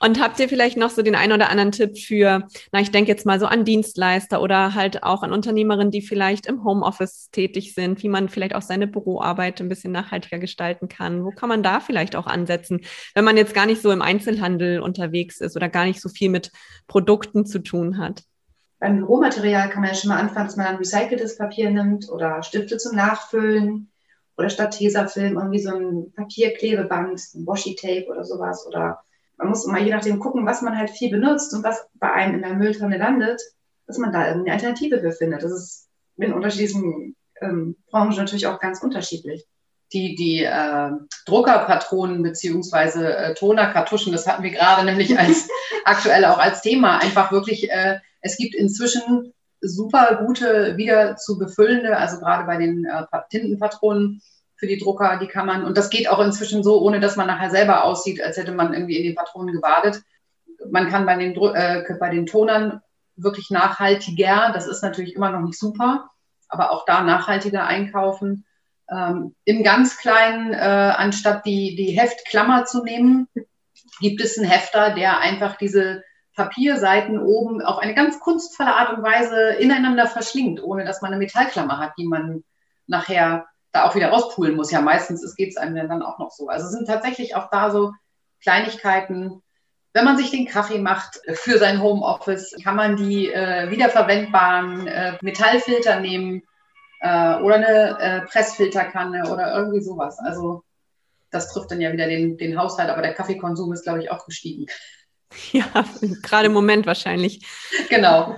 Und 0.00 0.20
habt 0.20 0.38
ihr 0.38 0.48
vielleicht 0.48 0.76
noch 0.76 0.90
so 0.90 1.02
den 1.02 1.14
einen 1.14 1.32
oder 1.32 1.48
anderen 1.48 1.72
Tipp 1.72 1.98
für, 1.98 2.46
na, 2.72 2.80
ich 2.80 2.90
denke 2.90 3.10
jetzt 3.10 3.24
mal 3.24 3.40
so 3.40 3.46
an 3.46 3.64
Dienstleister 3.64 4.40
oder 4.40 4.74
halt 4.74 5.02
auch 5.02 5.22
an 5.22 5.32
Unternehmerinnen, 5.32 5.90
die 5.90 6.02
vielleicht 6.02 6.46
im 6.46 6.62
Homeoffice 6.62 7.30
tätig 7.30 7.74
sind, 7.74 8.02
wie 8.02 8.08
man 8.08 8.28
vielleicht 8.28 8.54
auch 8.54 8.62
seine 8.62 8.86
Büroarbeit 8.86 9.60
ein 9.60 9.68
bisschen 9.68 9.92
nachhaltiger 9.92 10.38
gestalten 10.38 10.88
kann? 10.88 11.24
Wo 11.24 11.30
kann 11.30 11.48
man 11.48 11.62
da 11.62 11.80
vielleicht 11.80 12.14
auch 12.14 12.26
ansetzen, 12.26 12.82
wenn 13.14 13.24
man 13.24 13.36
jetzt 13.36 13.54
gar 13.54 13.66
nicht 13.66 13.80
so 13.80 13.90
im 13.90 14.02
Einzelhandel 14.02 14.80
unterwegs 14.80 15.40
ist 15.40 15.56
oder 15.56 15.68
gar 15.68 15.86
nicht 15.86 16.00
so 16.00 16.10
viel 16.10 16.28
mit 16.28 16.52
Produkten 16.86 17.46
zu 17.46 17.60
tun 17.60 17.98
hat? 17.98 18.22
Beim 18.82 19.04
Rohmaterial 19.04 19.70
kann 19.70 19.82
man 19.82 19.90
ja 19.90 19.94
schon 19.94 20.08
mal 20.08 20.18
anfangen, 20.18 20.48
dass 20.48 20.56
man 20.56 20.66
ein 20.66 20.74
recyceltes 20.74 21.38
Papier 21.38 21.70
nimmt 21.70 22.10
oder 22.10 22.42
Stifte 22.42 22.78
zum 22.78 22.96
Nachfüllen 22.96 23.92
oder 24.36 24.50
statt 24.50 24.76
Tesafilm 24.76 25.36
irgendwie 25.36 25.60
so 25.60 25.70
ein 25.72 26.12
Papierklebeband, 26.16 27.20
ein 27.36 27.46
Washi-Tape 27.46 28.08
oder 28.08 28.24
sowas. 28.24 28.66
Oder 28.66 28.98
man 29.36 29.50
muss 29.50 29.64
immer 29.64 29.78
je 29.78 29.92
nachdem 29.92 30.18
gucken, 30.18 30.44
was 30.46 30.62
man 30.62 30.76
halt 30.76 30.90
viel 30.90 31.12
benutzt 31.12 31.54
und 31.54 31.62
was 31.62 31.86
bei 31.94 32.12
einem 32.12 32.34
in 32.34 32.42
der 32.42 32.54
Mülltonne 32.54 32.98
landet, 32.98 33.40
dass 33.86 33.98
man 33.98 34.12
da 34.12 34.26
irgendeine 34.26 34.54
Alternative 34.54 34.98
für 34.98 35.12
findet. 35.12 35.44
Das 35.44 35.52
ist 35.52 35.88
in 36.16 36.32
unterschiedlichen 36.32 37.14
ähm, 37.40 37.76
Branchen 37.88 38.16
natürlich 38.16 38.48
auch 38.48 38.58
ganz 38.58 38.82
unterschiedlich. 38.82 39.46
Die, 39.92 40.16
die 40.16 40.42
äh, 40.42 40.90
Druckerpatronen 41.26 42.24
beziehungsweise 42.24 43.16
äh, 43.16 43.34
Tonerkartuschen, 43.34 44.10
das 44.10 44.26
hatten 44.26 44.42
wir 44.42 44.50
gerade 44.50 44.84
nämlich 44.86 45.16
als 45.16 45.48
aktuell 45.84 46.24
auch 46.24 46.38
als 46.38 46.62
Thema, 46.62 46.98
einfach 46.98 47.30
wirklich, 47.30 47.70
äh, 47.70 48.00
es 48.22 48.36
gibt 48.36 48.54
inzwischen 48.54 49.34
super 49.60 50.24
gute, 50.24 50.76
wieder 50.76 51.16
zu 51.16 51.38
befüllende, 51.38 51.96
also 51.96 52.18
gerade 52.18 52.44
bei 52.44 52.56
den 52.56 52.84
äh, 52.84 53.04
Tintenpatronen 53.30 54.22
für 54.56 54.66
die 54.66 54.78
Drucker, 54.78 55.18
die 55.18 55.26
kann 55.26 55.46
man, 55.46 55.64
und 55.64 55.76
das 55.76 55.90
geht 55.90 56.08
auch 56.08 56.20
inzwischen 56.20 56.62
so, 56.62 56.80
ohne 56.80 57.00
dass 57.00 57.16
man 57.16 57.26
nachher 57.26 57.50
selber 57.50 57.84
aussieht, 57.84 58.22
als 58.22 58.36
hätte 58.36 58.52
man 58.52 58.72
irgendwie 58.72 58.96
in 58.96 59.04
den 59.04 59.14
Patronen 59.14 59.54
gebadet. 59.54 60.02
Man 60.70 60.88
kann 60.88 61.06
bei 61.06 61.16
den, 61.16 61.36
äh, 61.36 61.84
bei 61.98 62.10
den 62.10 62.26
Tonern 62.26 62.80
wirklich 63.16 63.50
nachhaltiger, 63.50 64.52
das 64.54 64.66
ist 64.66 64.82
natürlich 64.82 65.14
immer 65.14 65.30
noch 65.30 65.40
nicht 65.40 65.58
super, 65.58 66.10
aber 66.48 66.70
auch 66.70 66.84
da 66.84 67.02
nachhaltiger 67.02 67.66
einkaufen. 67.66 68.44
Ähm, 68.90 69.34
Im 69.44 69.62
ganz 69.62 69.98
kleinen, 69.98 70.52
äh, 70.52 70.56
anstatt 70.56 71.46
die, 71.46 71.76
die 71.76 71.98
Heftklammer 71.98 72.64
zu 72.64 72.82
nehmen, 72.82 73.28
gibt 74.00 74.20
es 74.20 74.38
einen 74.38 74.48
Hefter, 74.48 74.94
der 74.94 75.20
einfach 75.20 75.56
diese 75.56 76.02
Papierseiten 76.34 77.18
oben 77.18 77.62
auf 77.62 77.78
eine 77.78 77.94
ganz 77.94 78.20
kunstvolle 78.20 78.74
Art 78.74 78.96
und 78.96 79.02
Weise 79.02 79.50
ineinander 79.54 80.06
verschlingt, 80.06 80.62
ohne 80.62 80.84
dass 80.84 81.02
man 81.02 81.12
eine 81.12 81.18
Metallklammer 81.18 81.78
hat, 81.78 81.92
die 81.98 82.06
man 82.06 82.42
nachher 82.86 83.46
da 83.72 83.84
auch 83.84 83.94
wieder 83.94 84.08
rauspulen 84.08 84.54
muss. 84.54 84.70
Ja, 84.70 84.80
meistens 84.80 85.34
geht 85.36 85.50
es 85.50 85.56
einem 85.56 85.88
dann 85.88 86.02
auch 86.02 86.18
noch 86.18 86.30
so. 86.30 86.48
Also 86.48 86.68
sind 86.68 86.86
tatsächlich 86.86 87.36
auch 87.36 87.48
da 87.50 87.70
so 87.70 87.92
Kleinigkeiten. 88.42 89.42
Wenn 89.94 90.04
man 90.04 90.16
sich 90.16 90.30
den 90.30 90.46
Kaffee 90.46 90.78
macht 90.78 91.20
für 91.34 91.58
sein 91.58 91.82
Homeoffice, 91.82 92.56
kann 92.64 92.76
man 92.76 92.96
die 92.96 93.30
äh, 93.30 93.70
wiederverwendbaren 93.70 94.86
äh, 94.86 95.18
Metallfilter 95.20 96.00
nehmen 96.00 96.42
äh, 97.00 97.36
oder 97.36 97.56
eine 97.56 97.98
äh, 98.00 98.20
Pressfilterkanne 98.22 99.30
oder 99.30 99.54
irgendwie 99.54 99.82
sowas. 99.82 100.18
Also 100.18 100.64
das 101.30 101.52
trifft 101.52 101.70
dann 101.70 101.80
ja 101.80 101.92
wieder 101.92 102.06
den, 102.06 102.36
den 102.38 102.58
Haushalt, 102.58 102.90
aber 102.90 103.02
der 103.02 103.14
Kaffeekonsum 103.14 103.72
ist, 103.72 103.84
glaube 103.84 104.02
ich, 104.02 104.10
auch 104.10 104.24
gestiegen. 104.26 104.66
Ja, 105.52 105.64
gerade 106.22 106.46
im 106.46 106.52
Moment 106.52 106.86
wahrscheinlich. 106.86 107.46
Genau. 107.88 108.36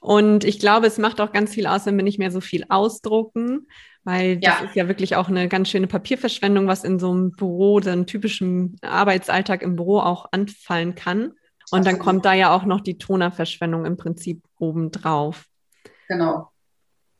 Und 0.00 0.44
ich 0.44 0.58
glaube, 0.58 0.86
es 0.86 0.98
macht 0.98 1.20
auch 1.20 1.32
ganz 1.32 1.54
viel 1.54 1.66
aus, 1.66 1.86
wenn 1.86 1.96
wir 1.96 2.02
nicht 2.02 2.18
mehr 2.18 2.30
so 2.32 2.40
viel 2.40 2.64
ausdrucken, 2.68 3.68
weil 4.04 4.38
das 4.38 4.60
Ja. 4.60 4.66
ist 4.66 4.74
ja 4.74 4.88
wirklich 4.88 5.14
auch 5.16 5.28
eine 5.28 5.48
ganz 5.48 5.68
schöne 5.68 5.86
Papierverschwendung, 5.86 6.66
was 6.66 6.82
in 6.84 6.98
so 6.98 7.10
einem 7.10 7.30
Büro, 7.32 7.80
so 7.80 7.90
einem 7.90 8.06
typischen 8.06 8.76
Arbeitsalltag 8.82 9.62
im 9.62 9.76
Büro 9.76 10.00
auch 10.00 10.26
anfallen 10.32 10.94
kann. 10.94 11.32
Und 11.70 11.86
dann 11.86 11.98
kommt 11.98 12.24
da 12.24 12.34
ja 12.34 12.54
auch 12.54 12.64
noch 12.64 12.80
die 12.80 12.98
Tonerverschwendung 12.98 13.86
im 13.86 13.96
Prinzip 13.96 14.42
obendrauf. 14.58 15.46
Genau. 16.08 16.50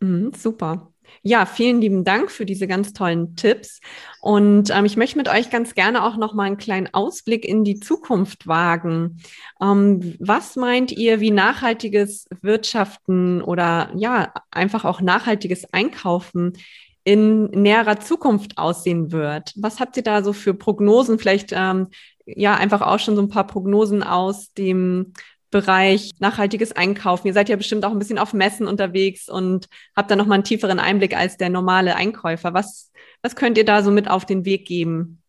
Mhm, 0.00 0.32
super. 0.34 0.91
Ja, 1.22 1.46
vielen 1.46 1.80
lieben 1.80 2.04
Dank 2.04 2.30
für 2.30 2.46
diese 2.46 2.66
ganz 2.66 2.92
tollen 2.92 3.36
Tipps. 3.36 3.80
Und 4.20 4.70
ähm, 4.70 4.84
ich 4.84 4.96
möchte 4.96 5.18
mit 5.18 5.28
euch 5.28 5.50
ganz 5.50 5.74
gerne 5.74 6.04
auch 6.04 6.16
noch 6.16 6.34
mal 6.34 6.44
einen 6.44 6.56
kleinen 6.56 6.92
Ausblick 6.92 7.44
in 7.44 7.64
die 7.64 7.78
Zukunft 7.78 8.46
wagen. 8.46 9.20
Ähm, 9.60 10.16
was 10.18 10.56
meint 10.56 10.92
ihr, 10.92 11.20
wie 11.20 11.30
nachhaltiges 11.30 12.26
Wirtschaften 12.40 13.42
oder 13.42 13.90
ja, 13.94 14.32
einfach 14.50 14.84
auch 14.84 15.00
nachhaltiges 15.00 15.72
Einkaufen 15.72 16.54
in 17.04 17.46
näherer 17.50 18.00
Zukunft 18.00 18.58
aussehen 18.58 19.12
wird? 19.12 19.52
Was 19.56 19.80
habt 19.80 19.96
ihr 19.96 20.02
da 20.02 20.22
so 20.22 20.32
für 20.32 20.54
Prognosen? 20.54 21.18
Vielleicht 21.18 21.52
ähm, 21.52 21.88
ja 22.26 22.54
einfach 22.54 22.82
auch 22.82 22.98
schon 22.98 23.16
so 23.16 23.22
ein 23.22 23.28
paar 23.28 23.46
Prognosen 23.46 24.02
aus 24.02 24.52
dem 24.52 25.12
Bereich 25.52 26.10
nachhaltiges 26.18 26.72
Einkaufen. 26.72 27.28
Ihr 27.28 27.34
seid 27.34 27.48
ja 27.48 27.56
bestimmt 27.56 27.84
auch 27.84 27.92
ein 27.92 27.98
bisschen 27.98 28.18
auf 28.18 28.32
Messen 28.32 28.66
unterwegs 28.66 29.28
und 29.28 29.68
habt 29.94 30.10
da 30.10 30.16
nochmal 30.16 30.36
einen 30.36 30.44
tieferen 30.44 30.80
Einblick 30.80 31.16
als 31.16 31.36
der 31.36 31.50
normale 31.50 31.94
Einkäufer. 31.94 32.54
Was, 32.54 32.90
was 33.22 33.36
könnt 33.36 33.58
ihr 33.58 33.64
da 33.64 33.82
so 33.82 33.90
mit 33.90 34.10
auf 34.10 34.24
den 34.24 34.44
Weg 34.44 34.66
geben? 34.66 35.22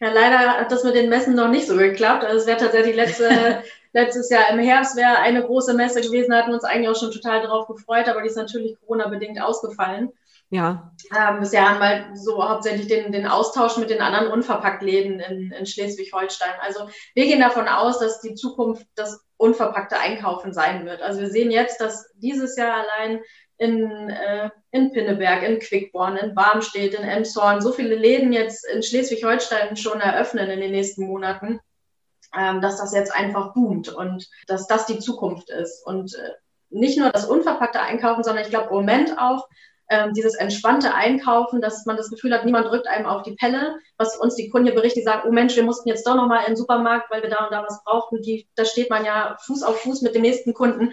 Ja, 0.00 0.12
leider 0.12 0.38
hat 0.38 0.70
das 0.70 0.84
mit 0.84 0.94
den 0.94 1.10
Messen 1.10 1.34
noch 1.34 1.48
nicht 1.48 1.66
so 1.66 1.76
geklappt. 1.76 2.24
Also 2.24 2.38
es 2.38 2.46
wäre 2.46 2.58
tatsächlich 2.58 2.94
letzte, 2.94 3.62
letztes 3.92 4.30
Jahr 4.30 4.50
im 4.50 4.60
Herbst 4.60 4.96
wäre 4.96 5.18
eine 5.18 5.42
große 5.42 5.74
Messe 5.74 6.00
gewesen, 6.00 6.30
da 6.30 6.38
hatten 6.38 6.50
wir 6.50 6.54
uns 6.54 6.64
eigentlich 6.64 6.88
auch 6.88 6.98
schon 6.98 7.10
total 7.10 7.42
darauf 7.42 7.66
gefreut, 7.66 8.08
aber 8.08 8.22
die 8.22 8.28
ist 8.28 8.36
natürlich 8.36 8.78
Corona-bedingt 8.80 9.42
ausgefallen. 9.42 10.12
Ja, 10.50 10.92
Ähm, 11.14 11.40
bisher 11.40 11.68
haben 11.68 11.80
wir 11.80 12.16
so 12.16 12.48
hauptsächlich 12.48 12.86
den, 12.86 13.12
den 13.12 13.26
Austausch 13.26 13.76
mit 13.76 13.90
den 13.90 14.00
anderen 14.00 14.28
Unverpacktläden 14.32 15.20
in, 15.20 15.52
in 15.52 15.66
Schleswig-Holstein. 15.66 16.54
Also 16.62 16.88
wir 17.14 17.26
gehen 17.26 17.40
davon 17.40 17.68
aus, 17.68 17.98
dass 17.98 18.22
die 18.22 18.34
Zukunft 18.34 18.86
das 18.94 19.20
unverpackte 19.36 19.98
Einkaufen 19.98 20.54
sein 20.54 20.86
wird. 20.86 21.02
Also 21.02 21.20
wir 21.20 21.28
sehen 21.28 21.50
jetzt, 21.50 21.82
dass 21.82 22.10
dieses 22.14 22.56
Jahr 22.56 22.82
allein 22.82 23.20
in, 23.58 24.08
äh, 24.08 24.48
in 24.70 24.92
Pinneberg, 24.92 25.42
in 25.42 25.58
Quickborn, 25.58 26.16
in 26.16 26.34
Barmstedt, 26.34 26.94
in 26.94 27.04
Emshorn 27.04 27.60
so 27.60 27.72
viele 27.72 27.94
Läden 27.94 28.32
jetzt 28.32 28.66
in 28.66 28.82
Schleswig-Holstein 28.82 29.76
schon 29.76 30.00
eröffnen 30.00 30.48
in 30.48 30.60
den 30.60 30.70
nächsten 30.70 31.04
Monaten, 31.06 31.60
ähm, 32.34 32.62
dass 32.62 32.78
das 32.78 32.94
jetzt 32.94 33.14
einfach 33.14 33.52
boomt 33.52 33.90
und 33.90 34.28
dass 34.46 34.66
das 34.66 34.86
die 34.86 34.98
Zukunft 34.98 35.50
ist. 35.50 35.84
Und 35.86 36.14
äh, 36.14 36.30
nicht 36.70 36.98
nur 36.98 37.10
das 37.10 37.26
unverpackte 37.26 37.80
Einkaufen, 37.80 38.22
sondern 38.22 38.44
ich 38.44 38.50
glaube 38.50 38.68
im 38.68 38.76
Moment 38.76 39.18
auch 39.18 39.46
ähm, 39.90 40.12
dieses 40.12 40.34
entspannte 40.34 40.94
Einkaufen, 40.94 41.60
dass 41.60 41.86
man 41.86 41.96
das 41.96 42.10
Gefühl 42.10 42.34
hat, 42.34 42.44
niemand 42.44 42.66
drückt 42.68 42.86
einem 42.86 43.06
auf 43.06 43.22
die 43.22 43.34
Pelle, 43.34 43.76
was 43.96 44.16
uns 44.16 44.34
die 44.34 44.50
Kunden 44.50 44.66
hier 44.66 44.74
berichten, 44.74 45.00
die 45.00 45.04
sagen, 45.04 45.22
oh 45.26 45.32
Mensch, 45.32 45.56
wir 45.56 45.62
mussten 45.62 45.88
jetzt 45.88 46.06
doch 46.06 46.14
nochmal 46.14 46.40
in 46.40 46.52
den 46.52 46.56
Supermarkt, 46.56 47.10
weil 47.10 47.22
wir 47.22 47.30
da 47.30 47.44
und 47.44 47.52
da 47.52 47.62
was 47.62 47.82
brauchten. 47.84 48.22
Die, 48.22 48.48
da 48.54 48.64
steht 48.64 48.90
man 48.90 49.04
ja 49.04 49.36
Fuß 49.46 49.62
auf 49.62 49.80
Fuß 49.80 50.02
mit 50.02 50.14
dem 50.14 50.22
nächsten 50.22 50.54
Kunden. 50.54 50.92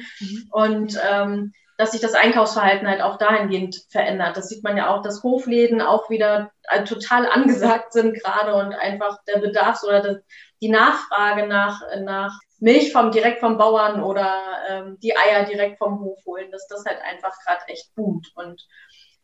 Und 0.51 0.99
ähm, 1.10 1.53
dass 1.77 1.91
sich 1.91 2.01
das 2.01 2.13
Einkaufsverhalten 2.13 2.88
halt 2.88 3.01
auch 3.01 3.17
dahingehend 3.17 3.84
verändert. 3.89 4.38
Das 4.38 4.47
sieht 4.47 4.63
man 4.63 4.77
ja 4.77 4.89
auch, 4.89 5.01
dass 5.01 5.23
Hofläden 5.23 5.81
auch 5.81 6.10
wieder 6.10 6.51
äh, 6.69 6.84
total 6.84 7.27
angesagt 7.27 7.91
sind 7.93 8.13
gerade 8.13 8.55
und 8.55 8.73
einfach 8.73 9.19
der 9.27 9.39
Bedarfs- 9.39 9.84
oder 9.84 10.21
die 10.62 10.69
Nachfrage 10.69 11.47
nach, 11.47 11.81
nach 11.99 12.39
Milch 12.65 12.91
vom 12.91 13.12
direkt 13.12 13.41
vom 13.41 13.60
Bauern 13.60 14.01
oder 14.01 14.41
ähm, 14.67 14.97
die 15.04 15.15
Eier 15.15 15.45
direkt 15.45 15.78
vom 15.78 15.99
Hof 15.99 16.17
holen, 16.25 16.49
dass 16.51 16.67
das 16.67 16.84
halt 16.84 16.97
einfach 17.04 17.38
gerade 17.45 17.62
echt 17.67 17.93
boomt 17.93 18.32
und 18.34 18.65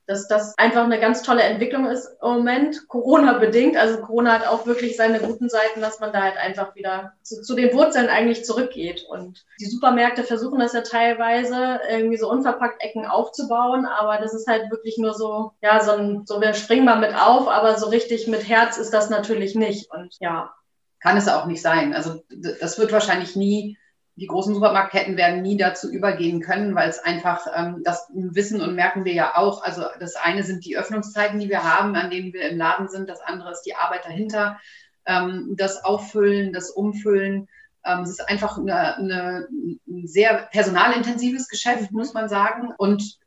dass 0.06 0.28
das 0.28 0.56
einfach 0.60 0.84
eine 0.84 1.00
ganz 1.00 1.24
tolle 1.24 1.42
Entwicklung 1.42 1.88
ist 1.88 2.06
im 2.22 2.30
Moment, 2.30 2.88
Corona-bedingt. 2.88 3.78
Also 3.78 4.02
Corona 4.02 4.34
hat 4.34 4.48
auch 4.48 4.68
wirklich 4.68 4.96
seine 4.96 5.20
guten 5.20 5.50
Seiten, 5.50 5.82
dass 5.82 6.00
man 6.00 6.12
da 6.14 6.22
halt 6.22 6.38
einfach 6.38 6.76
wieder 6.76 7.14
zu, 7.24 7.42
zu 7.42 7.56
den 7.56 7.74
Wurzeln 7.74 8.10
eigentlich 8.10 8.46
zurückgeht. 8.46 9.06
Und 9.10 9.44
die 9.60 9.66
Supermärkte 9.66 10.24
versuchen 10.24 10.60
das 10.60 10.74
ja 10.74 10.82
teilweise 10.82 11.80
irgendwie 11.90 12.18
so 12.18 12.30
unverpackt 12.30 12.84
Ecken 12.84 13.08
aufzubauen, 13.08 13.88
aber 13.88 14.18
das 14.18 14.36
ist 14.36 14.48
halt 14.48 14.70
wirklich 14.70 15.00
nur 15.00 15.16
so, 15.16 15.54
ja, 15.62 15.82
so 15.82 15.94
ein, 15.94 16.24
so 16.26 16.42
wir 16.42 16.54
springen 16.54 16.86
mal 16.86 17.00
mit 17.00 17.16
auf, 17.16 17.48
aber 17.48 17.78
so 17.78 17.88
richtig 17.88 18.28
mit 18.28 18.48
Herz 18.48 18.78
ist 18.78 18.94
das 18.94 19.10
natürlich 19.10 19.56
nicht. 19.56 19.90
Und 19.92 20.16
ja, 20.20 20.54
Kann 21.02 21.18
es 21.18 21.28
auch 21.28 21.46
nicht 21.46 21.62
sein. 21.62 21.94
Also 21.94 22.24
das 22.30 22.78
wird 22.80 22.92
wahrscheinlich 22.92 23.36
nie 23.36 23.78
die 24.22 24.28
großen 24.28 24.54
Supermarktketten 24.54 25.18
werden 25.18 25.42
nie 25.42 25.58
dazu 25.58 25.92
übergehen 25.92 26.42
können, 26.42 26.76
weil 26.76 26.90
es 26.90 27.00
einfach, 27.00 27.48
ähm, 27.56 27.82
das 27.84 28.08
wissen 28.14 28.62
und 28.62 28.76
merken 28.76 29.04
wir 29.04 29.14
ja 29.14 29.36
auch. 29.36 29.64
Also 29.64 29.84
das 30.00 30.16
eine 30.16 30.44
sind 30.44 30.64
die 30.64 30.78
Öffnungszeiten, 30.78 31.40
die 31.40 31.50
wir 31.50 31.64
haben, 31.64 31.96
an 31.96 32.12
denen 32.12 32.32
wir 32.32 32.48
im 32.50 32.58
Laden 32.58 32.88
sind. 32.88 33.10
Das 33.10 33.22
andere 33.22 33.52
ist 33.52 33.64
die 33.64 33.76
Arbeit 33.76 34.06
dahinter, 34.06 34.60
ähm, 35.08 35.56
das 35.58 35.84
Auffüllen, 35.84 36.54
das 36.54 36.70
Umfüllen. 36.70 37.48
Ähm, 37.84 38.02
es 38.02 38.12
ist 38.12 38.30
einfach 38.30 38.60
eine, 38.60 38.98
eine, 38.98 39.48
ein 39.88 40.08
sehr 40.08 40.50
personalintensives 40.52 41.48
Geschäft, 41.48 41.92
muss 41.92 42.14
man 42.14 42.30
sagen. 42.30 42.74
Und 42.78 43.18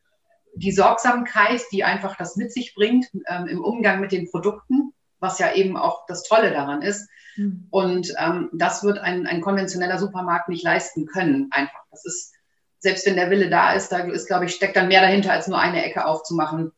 die 0.55 0.71
Sorgsamkeit, 0.71 1.63
die 1.73 1.83
einfach 1.83 2.17
das 2.17 2.37
mit 2.37 2.53
sich 2.53 2.75
bringt 2.77 3.07
ähm, 3.27 3.49
im 3.49 3.65
Umgang 3.65 3.99
mit 4.01 4.13
den 4.13 4.31
Produkten, 4.31 4.94
was 5.25 5.41
ja 5.41 5.53
eben 5.53 5.77
auch 5.77 6.07
das 6.07 6.23
Tolle 6.23 6.53
daran 6.53 6.83
ist, 6.83 7.09
Mhm. 7.37 7.67
Und 7.71 8.13
ähm, 8.19 8.51
das 8.53 8.83
wird 8.85 8.99
ein, 8.99 9.27
ein 9.27 9.41
konventioneller 9.41 9.99
Supermarkt 9.99 10.49
nicht 10.49 10.65
leisten 10.65 11.07
können, 11.07 11.49
einfach. 11.51 11.81
Das 11.91 12.05
ist, 12.05 12.33
selbst 12.79 13.07
wenn 13.07 13.17
der 13.17 13.31
Wille 13.31 13.49
da 13.49 13.73
ist, 13.73 13.91
da 13.91 13.99
ist, 13.99 14.27
glaube 14.27 14.47
ich, 14.47 14.55
steckt 14.55 14.77
dann 14.77 14.89
mehr 14.89 15.01
dahinter, 15.01 15.33
als 15.33 15.49
nur 15.49 15.59
eine 15.59 15.85
Ecke 15.85 16.07
aufzumachen, 16.07 16.73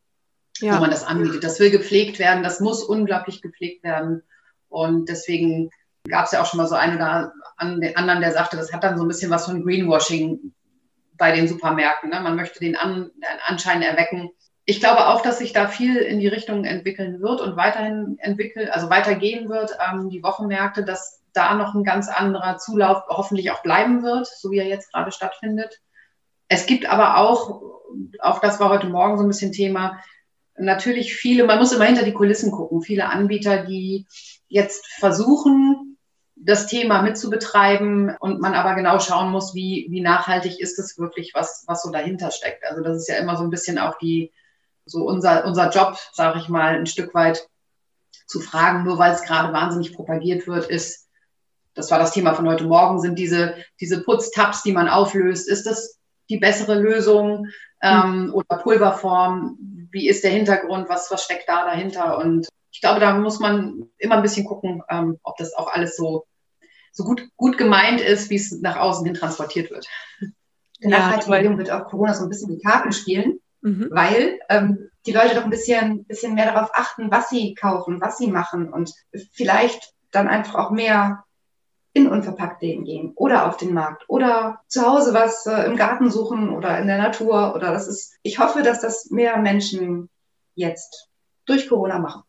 ja. 0.60 0.76
wo 0.76 0.80
man 0.80 0.90
das 0.90 1.04
anbietet. 1.04 1.44
Das 1.44 1.60
will 1.60 1.70
gepflegt 1.70 2.18
werden, 2.18 2.42
das 2.42 2.60
muss 2.60 2.82
unglaublich 2.82 3.42
gepflegt 3.42 3.84
werden. 3.84 4.22
Und 4.68 5.08
deswegen 5.08 5.70
gab 6.08 6.26
es 6.26 6.32
ja 6.32 6.40
auch 6.40 6.46
schon 6.46 6.58
mal 6.58 6.68
so 6.68 6.74
einen 6.74 6.96
oder 6.96 7.32
anderen, 7.56 8.20
der 8.20 8.32
sagte, 8.32 8.56
das 8.56 8.72
hat 8.72 8.84
dann 8.84 8.96
so 8.96 9.04
ein 9.04 9.08
bisschen 9.08 9.30
was 9.30 9.46
von 9.46 9.64
Greenwashing 9.64 10.52
bei 11.18 11.32
den 11.32 11.48
Supermärkten. 11.48 12.10
Ne? 12.10 12.20
Man 12.20 12.36
möchte 12.36 12.60
den, 12.60 12.76
An 12.76 13.10
den 13.14 13.40
Anschein 13.46 13.82
erwecken, 13.82 14.30
ich 14.68 14.80
glaube 14.80 15.06
auch, 15.06 15.22
dass 15.22 15.38
sich 15.38 15.52
da 15.52 15.68
viel 15.68 15.96
in 15.96 16.18
die 16.18 16.26
Richtung 16.26 16.64
entwickeln 16.64 17.20
wird 17.20 17.40
und 17.40 17.56
weiterhin 17.56 18.18
entwickeln, 18.18 18.68
also 18.68 18.90
weitergehen 18.90 19.48
wird, 19.48 19.78
ähm, 19.80 20.10
die 20.10 20.24
Wochenmärkte, 20.24 20.84
dass 20.84 21.22
da 21.32 21.54
noch 21.54 21.74
ein 21.74 21.84
ganz 21.84 22.08
anderer 22.08 22.58
Zulauf 22.58 23.04
hoffentlich 23.08 23.52
auch 23.52 23.62
bleiben 23.62 24.02
wird, 24.02 24.26
so 24.26 24.50
wie 24.50 24.58
er 24.58 24.66
jetzt 24.66 24.92
gerade 24.92 25.12
stattfindet. 25.12 25.80
Es 26.48 26.66
gibt 26.66 26.86
aber 26.86 27.18
auch, 27.18 27.62
auch 28.18 28.40
das 28.40 28.58
war 28.58 28.70
heute 28.70 28.88
Morgen 28.88 29.16
so 29.18 29.24
ein 29.24 29.28
bisschen 29.28 29.52
Thema, 29.52 30.02
natürlich 30.58 31.14
viele, 31.14 31.44
man 31.44 31.58
muss 31.58 31.72
immer 31.72 31.84
hinter 31.84 32.04
die 32.04 32.14
Kulissen 32.14 32.50
gucken, 32.50 32.82
viele 32.82 33.08
Anbieter, 33.08 33.64
die 33.64 34.06
jetzt 34.48 34.84
versuchen, 34.98 35.96
das 36.34 36.66
Thema 36.66 37.02
mitzubetreiben 37.02 38.16
und 38.18 38.40
man 38.40 38.54
aber 38.54 38.74
genau 38.74 38.98
schauen 38.98 39.30
muss, 39.30 39.54
wie, 39.54 39.86
wie 39.90 40.00
nachhaltig 40.00 40.58
ist 40.58 40.78
es 40.78 40.98
wirklich, 40.98 41.32
was, 41.34 41.64
was 41.68 41.82
so 41.82 41.90
dahinter 41.90 42.30
steckt. 42.30 42.64
Also 42.64 42.82
das 42.82 42.96
ist 42.96 43.08
ja 43.08 43.16
immer 43.16 43.36
so 43.36 43.44
ein 43.44 43.50
bisschen 43.50 43.78
auch 43.78 43.96
die, 43.98 44.32
so 44.86 45.04
unser, 45.04 45.44
unser 45.44 45.70
Job, 45.70 45.98
sage 46.12 46.38
ich 46.38 46.48
mal, 46.48 46.76
ein 46.76 46.86
Stück 46.86 47.12
weit 47.12 47.46
zu 48.26 48.40
fragen, 48.40 48.84
nur 48.84 48.98
weil 48.98 49.12
es 49.12 49.22
gerade 49.22 49.52
wahnsinnig 49.52 49.94
propagiert 49.94 50.46
wird, 50.46 50.66
ist, 50.66 51.08
das 51.74 51.90
war 51.90 51.98
das 51.98 52.12
Thema 52.12 52.34
von 52.34 52.48
heute 52.48 52.64
Morgen, 52.64 53.00
sind 53.00 53.18
diese, 53.18 53.56
diese 53.80 54.02
Putztabs, 54.02 54.62
die 54.62 54.72
man 54.72 54.88
auflöst, 54.88 55.48
ist 55.48 55.66
das 55.66 55.98
die 56.30 56.38
bessere 56.38 56.80
Lösung 56.80 57.48
ähm, 57.82 58.26
mhm. 58.26 58.34
oder 58.34 58.56
Pulverform? 58.58 59.58
Wie 59.90 60.08
ist 60.08 60.24
der 60.24 60.30
Hintergrund? 60.30 60.88
Was, 60.88 61.10
was 61.10 61.24
steckt 61.24 61.48
da 61.48 61.64
dahinter? 61.64 62.18
Und 62.18 62.48
ich 62.72 62.80
glaube, 62.80 63.00
da 63.00 63.16
muss 63.16 63.38
man 63.38 63.88
immer 63.98 64.16
ein 64.16 64.22
bisschen 64.22 64.46
gucken, 64.46 64.82
ähm, 64.88 65.18
ob 65.22 65.36
das 65.36 65.54
auch 65.54 65.68
alles 65.68 65.96
so, 65.96 66.24
so 66.92 67.04
gut, 67.04 67.28
gut 67.36 67.58
gemeint 67.58 68.00
ist, 68.00 68.30
wie 68.30 68.36
es 68.36 68.52
nach 68.60 68.76
außen 68.76 69.04
hin 69.04 69.14
transportiert 69.14 69.70
wird. 69.70 69.86
Der 70.80 70.90
ja, 70.90 70.98
Nachhaltigkeit 70.98 71.58
wird 71.58 71.70
auch 71.70 71.86
Corona 71.86 72.14
so 72.14 72.24
ein 72.24 72.28
bisschen 72.28 72.50
die 72.50 72.62
Karten 72.62 72.92
spielen 72.92 73.40
mhm. 73.66 73.88
weil 73.90 74.38
ähm, 74.48 74.90
die 75.06 75.12
Leute 75.12 75.34
doch 75.34 75.44
ein 75.44 75.50
bisschen, 75.50 76.04
bisschen 76.04 76.34
mehr 76.34 76.52
darauf 76.52 76.70
achten, 76.72 77.10
was 77.10 77.28
sie 77.28 77.54
kaufen, 77.54 78.00
was 78.00 78.16
sie 78.16 78.28
machen 78.28 78.72
und 78.72 78.94
vielleicht 79.32 79.92
dann 80.12 80.28
einfach 80.28 80.54
auch 80.54 80.70
mehr 80.70 81.24
in 81.92 82.06
Unverpacktläden 82.06 82.84
gehen 82.84 83.12
oder 83.16 83.46
auf 83.46 83.56
den 83.56 83.74
Markt 83.74 84.04
oder 84.08 84.60
zu 84.68 84.86
Hause 84.86 85.14
was 85.14 85.46
äh, 85.46 85.64
im 85.64 85.76
Garten 85.76 86.10
suchen 86.10 86.50
oder 86.50 86.78
in 86.78 86.86
der 86.86 86.98
Natur 86.98 87.54
oder 87.54 87.72
das 87.72 87.88
ist, 87.88 88.14
ich 88.22 88.38
hoffe, 88.38 88.62
dass 88.62 88.80
das 88.80 89.10
mehr 89.10 89.38
Menschen 89.38 90.10
jetzt 90.54 91.08
durch 91.46 91.68
Corona 91.68 91.98
machen. 91.98 92.22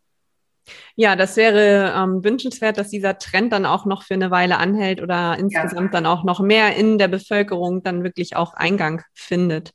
Ja, 0.96 1.16
das 1.16 1.36
wäre 1.36 1.94
ähm, 1.96 2.24
wünschenswert, 2.24 2.78
dass 2.78 2.90
dieser 2.90 3.18
Trend 3.18 3.52
dann 3.52 3.64
auch 3.64 3.84
noch 3.84 4.02
für 4.02 4.14
eine 4.14 4.30
Weile 4.30 4.58
anhält 4.58 5.02
oder 5.02 5.38
insgesamt 5.38 5.92
ja. 5.94 6.00
dann 6.00 6.06
auch 6.06 6.24
noch 6.24 6.40
mehr 6.40 6.76
in 6.76 6.98
der 6.98 7.08
Bevölkerung 7.08 7.82
dann 7.82 8.02
wirklich 8.02 8.36
auch 8.36 8.54
Eingang 8.54 9.02
findet. 9.14 9.72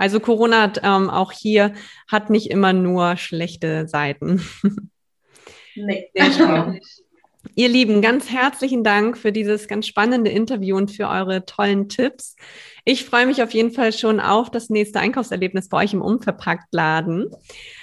Also 0.00 0.18
Corona 0.18 0.62
hat 0.62 0.80
ähm, 0.82 1.10
auch 1.10 1.30
hier 1.30 1.74
hat 2.08 2.30
nicht 2.30 2.50
immer 2.50 2.72
nur 2.72 3.16
schlechte 3.16 3.86
Seiten. 3.86 4.42
Nee. 5.76 6.10
Ihr 7.54 7.68
Lieben, 7.68 8.02
ganz 8.02 8.28
herzlichen 8.28 8.82
Dank 8.82 9.16
für 9.16 9.30
dieses 9.30 9.68
ganz 9.68 9.86
spannende 9.86 10.28
Interview 10.28 10.76
und 10.76 10.90
für 10.90 11.08
eure 11.08 11.46
tollen 11.46 11.88
Tipps. 11.88 12.34
Ich 12.84 13.04
freue 13.04 13.24
mich 13.24 13.40
auf 13.40 13.52
jeden 13.52 13.70
Fall 13.70 13.92
schon 13.92 14.18
auf 14.18 14.50
das 14.50 14.68
nächste 14.68 14.98
Einkaufserlebnis 14.98 15.68
bei 15.68 15.84
euch 15.84 15.94
im 15.94 16.02
Umverpacktladen. 16.02 17.30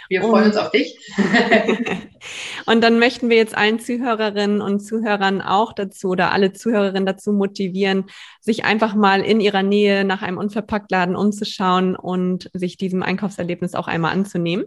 Wir 0.10 0.22
freuen 0.22 0.46
und, 0.46 0.50
uns 0.52 0.58
auf 0.58 0.72
dich. 0.72 0.98
und 2.65 2.82
dann 2.82 3.00
möchten 3.00 3.30
wir 3.30 3.38
jetzt 3.38 3.58
allen 3.58 3.80
Zuhörerinnen 3.80 4.62
und 4.62 4.80
Zuhörern 4.80 5.41
auch 5.41 5.74
dazu 5.74 6.10
oder 6.10 6.32
alle 6.32 6.54
Zuhörerinnen 6.54 7.06
dazu 7.06 7.32
motivieren, 7.32 8.06
sich 8.41 8.65
einfach 8.65 8.96
mal 8.96 9.22
in 9.22 9.39
ihrer 9.39 9.63
Nähe 9.63 10.06
nach 10.06 10.22
einem 10.22 10.38
Unverpacktladen 10.38 11.15
umzuschauen 11.15 11.96
und 11.96 12.50
sich 12.54 12.78
diesem 12.78 13.04
Einkaufserlebnis 13.04 13.76
auch 13.76 13.88
einmal 13.88 14.13
anzunehmen. 14.13 14.65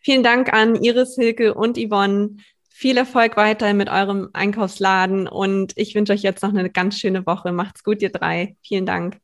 Vielen 0.00 0.22
Dank 0.22 0.52
an 0.52 0.76
Iris, 0.76 1.14
Hilke 1.14 1.54
und 1.54 1.78
Yvonne. 1.78 2.36
Viel 2.68 2.96
Erfolg 2.96 3.36
weiter 3.36 3.72
mit 3.74 3.88
eurem 3.88 4.30
Einkaufsladen 4.32 5.28
und 5.28 5.72
ich 5.76 5.94
wünsche 5.94 6.12
euch 6.12 6.22
jetzt 6.22 6.42
noch 6.42 6.50
eine 6.50 6.70
ganz 6.70 6.98
schöne 6.98 7.24
Woche. 7.26 7.52
Macht's 7.52 7.84
gut, 7.84 8.02
ihr 8.02 8.10
drei. 8.10 8.56
Vielen 8.62 8.86
Dank. 8.86 9.18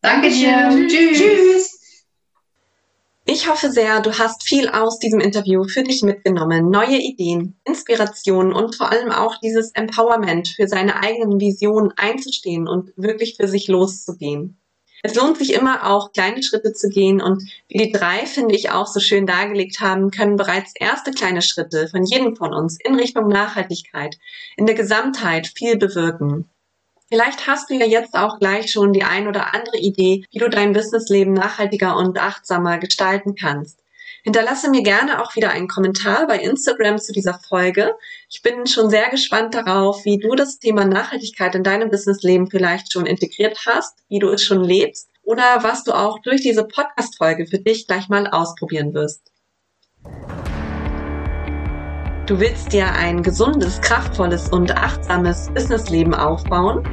Dankeschön. 0.00 0.88
Tschüss. 0.88 1.18
Tschüss. 1.18 1.79
Ich 3.40 3.48
hoffe 3.48 3.72
sehr, 3.72 4.02
du 4.02 4.18
hast 4.18 4.42
viel 4.42 4.68
aus 4.68 4.98
diesem 4.98 5.18
Interview 5.18 5.64
für 5.64 5.82
dich 5.82 6.02
mitgenommen, 6.02 6.68
neue 6.68 6.98
Ideen, 6.98 7.58
Inspirationen 7.64 8.52
und 8.52 8.76
vor 8.76 8.92
allem 8.92 9.10
auch 9.10 9.40
dieses 9.40 9.70
Empowerment 9.70 10.48
für 10.48 10.68
seine 10.68 11.02
eigenen 11.02 11.40
Visionen 11.40 11.90
einzustehen 11.96 12.68
und 12.68 12.92
wirklich 12.96 13.36
für 13.36 13.48
sich 13.48 13.66
loszugehen. 13.66 14.60
Es 15.02 15.14
lohnt 15.14 15.38
sich 15.38 15.54
immer 15.54 15.90
auch, 15.90 16.12
kleine 16.12 16.42
Schritte 16.42 16.74
zu 16.74 16.90
gehen 16.90 17.22
und 17.22 17.42
wie 17.66 17.78
die 17.78 17.92
drei, 17.92 18.26
finde 18.26 18.54
ich, 18.54 18.72
auch 18.72 18.86
so 18.86 19.00
schön 19.00 19.26
dargelegt 19.26 19.80
haben, 19.80 20.10
können 20.10 20.36
bereits 20.36 20.74
erste 20.78 21.10
kleine 21.10 21.40
Schritte 21.40 21.88
von 21.88 22.04
jedem 22.04 22.36
von 22.36 22.52
uns 22.52 22.76
in 22.78 22.94
Richtung 22.94 23.28
Nachhaltigkeit 23.28 24.18
in 24.58 24.66
der 24.66 24.74
Gesamtheit 24.74 25.46
viel 25.46 25.78
bewirken. 25.78 26.50
Vielleicht 27.12 27.48
hast 27.48 27.68
du 27.68 27.74
ja 27.74 27.86
jetzt 27.86 28.14
auch 28.14 28.38
gleich 28.38 28.70
schon 28.70 28.92
die 28.92 29.02
ein 29.02 29.26
oder 29.26 29.52
andere 29.52 29.78
Idee, 29.78 30.24
wie 30.30 30.38
du 30.38 30.48
dein 30.48 30.72
Businessleben 30.72 31.32
nachhaltiger 31.32 31.96
und 31.96 32.16
achtsamer 32.18 32.78
gestalten 32.78 33.34
kannst. 33.34 33.80
Hinterlasse 34.22 34.70
mir 34.70 34.82
gerne 34.82 35.20
auch 35.20 35.34
wieder 35.34 35.50
einen 35.50 35.66
Kommentar 35.66 36.28
bei 36.28 36.38
Instagram 36.38 36.98
zu 36.98 37.12
dieser 37.12 37.40
Folge. 37.48 37.96
Ich 38.28 38.42
bin 38.42 38.66
schon 38.66 38.90
sehr 38.90 39.08
gespannt 39.08 39.54
darauf, 39.54 40.04
wie 40.04 40.18
du 40.18 40.36
das 40.36 40.60
Thema 40.60 40.84
Nachhaltigkeit 40.84 41.54
in 41.56 41.64
deinem 41.64 41.90
Businessleben 41.90 42.48
vielleicht 42.48 42.92
schon 42.92 43.06
integriert 43.06 43.58
hast, 43.66 43.98
wie 44.08 44.20
du 44.20 44.28
es 44.28 44.44
schon 44.44 44.62
lebst 44.62 45.08
oder 45.24 45.62
was 45.62 45.82
du 45.82 45.92
auch 45.92 46.20
durch 46.20 46.42
diese 46.42 46.64
Podcast-Folge 46.64 47.46
für 47.46 47.58
dich 47.58 47.88
gleich 47.88 48.08
mal 48.08 48.28
ausprobieren 48.28 48.94
wirst. 48.94 49.32
Du 52.30 52.38
willst 52.38 52.72
dir 52.72 52.88
ein 52.92 53.24
gesundes, 53.24 53.80
kraftvolles 53.80 54.50
und 54.50 54.76
achtsames 54.76 55.50
Businessleben 55.52 56.14
aufbauen? 56.14 56.84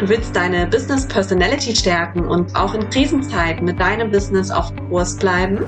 Du 0.00 0.08
willst 0.08 0.34
deine 0.34 0.66
Business 0.66 1.06
Personality 1.06 1.76
stärken 1.76 2.26
und 2.26 2.56
auch 2.56 2.74
in 2.74 2.90
Krisenzeiten 2.90 3.64
mit 3.64 3.78
deinem 3.78 4.10
Business 4.10 4.50
auf 4.50 4.72
Kurs 4.88 5.16
bleiben? 5.18 5.60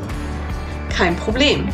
Kein 0.92 1.14
Problem. 1.14 1.68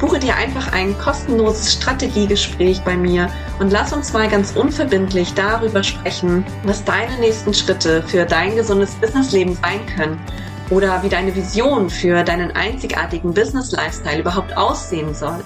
Buche 0.00 0.18
dir 0.18 0.36
einfach 0.36 0.70
ein 0.74 0.94
kostenloses 0.98 1.72
Strategiegespräch 1.72 2.82
bei 2.82 2.94
mir 2.94 3.30
und 3.58 3.72
lass 3.72 3.94
uns 3.94 4.12
mal 4.12 4.28
ganz 4.28 4.54
unverbindlich 4.54 5.32
darüber 5.32 5.82
sprechen, 5.82 6.44
was 6.64 6.84
deine 6.84 7.18
nächsten 7.20 7.54
Schritte 7.54 8.02
für 8.02 8.26
dein 8.26 8.54
gesundes 8.54 8.96
Businessleben 8.96 9.56
sein 9.62 9.80
können 9.96 10.20
oder 10.68 11.02
wie 11.02 11.08
deine 11.08 11.34
Vision 11.34 11.88
für 11.88 12.22
deinen 12.22 12.50
einzigartigen 12.50 13.32
Business 13.32 13.72
Lifestyle 13.72 14.20
überhaupt 14.20 14.54
aussehen 14.58 15.14
soll. 15.14 15.42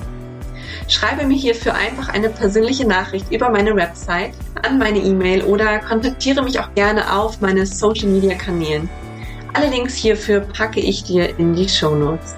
Schreibe 0.89 1.27
mir 1.27 1.37
hierfür 1.37 1.75
einfach 1.75 2.09
eine 2.09 2.29
persönliche 2.29 2.87
Nachricht 2.87 3.31
über 3.33 3.51
meine 3.51 3.75
Website 3.75 4.35
an 4.63 4.79
meine 4.79 4.99
E-Mail 4.99 5.43
oder 5.43 5.81
kontaktiere 5.81 6.43
mich 6.43 6.61
auch 6.61 6.73
gerne 6.75 7.13
auf 7.13 7.41
meine 7.41 7.67
Social 7.67 8.09
Media 8.09 8.35
Kanälen. 8.35 8.89
Alle 9.53 9.69
Links 9.71 9.95
hierfür 9.95 10.41
packe 10.41 10.81
ich 10.81 11.03
dir 11.03 11.39
in 11.39 11.55
die 11.55 11.69
Show 11.69 11.95
Notes. 11.95 12.37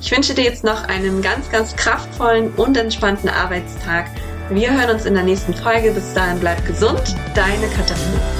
Ich 0.00 0.10
wünsche 0.10 0.34
dir 0.34 0.44
jetzt 0.44 0.64
noch 0.64 0.84
einen 0.84 1.20
ganz, 1.20 1.50
ganz 1.50 1.76
kraftvollen 1.76 2.52
und 2.54 2.76
entspannten 2.76 3.28
Arbeitstag. 3.28 4.06
Wir 4.48 4.72
hören 4.72 4.90
uns 4.90 5.04
in 5.04 5.14
der 5.14 5.22
nächsten 5.22 5.54
Folge. 5.54 5.92
Bis 5.92 6.12
dahin 6.14 6.40
bleib 6.40 6.66
gesund. 6.66 7.14
Deine 7.34 7.68
Katharina. 7.68 8.39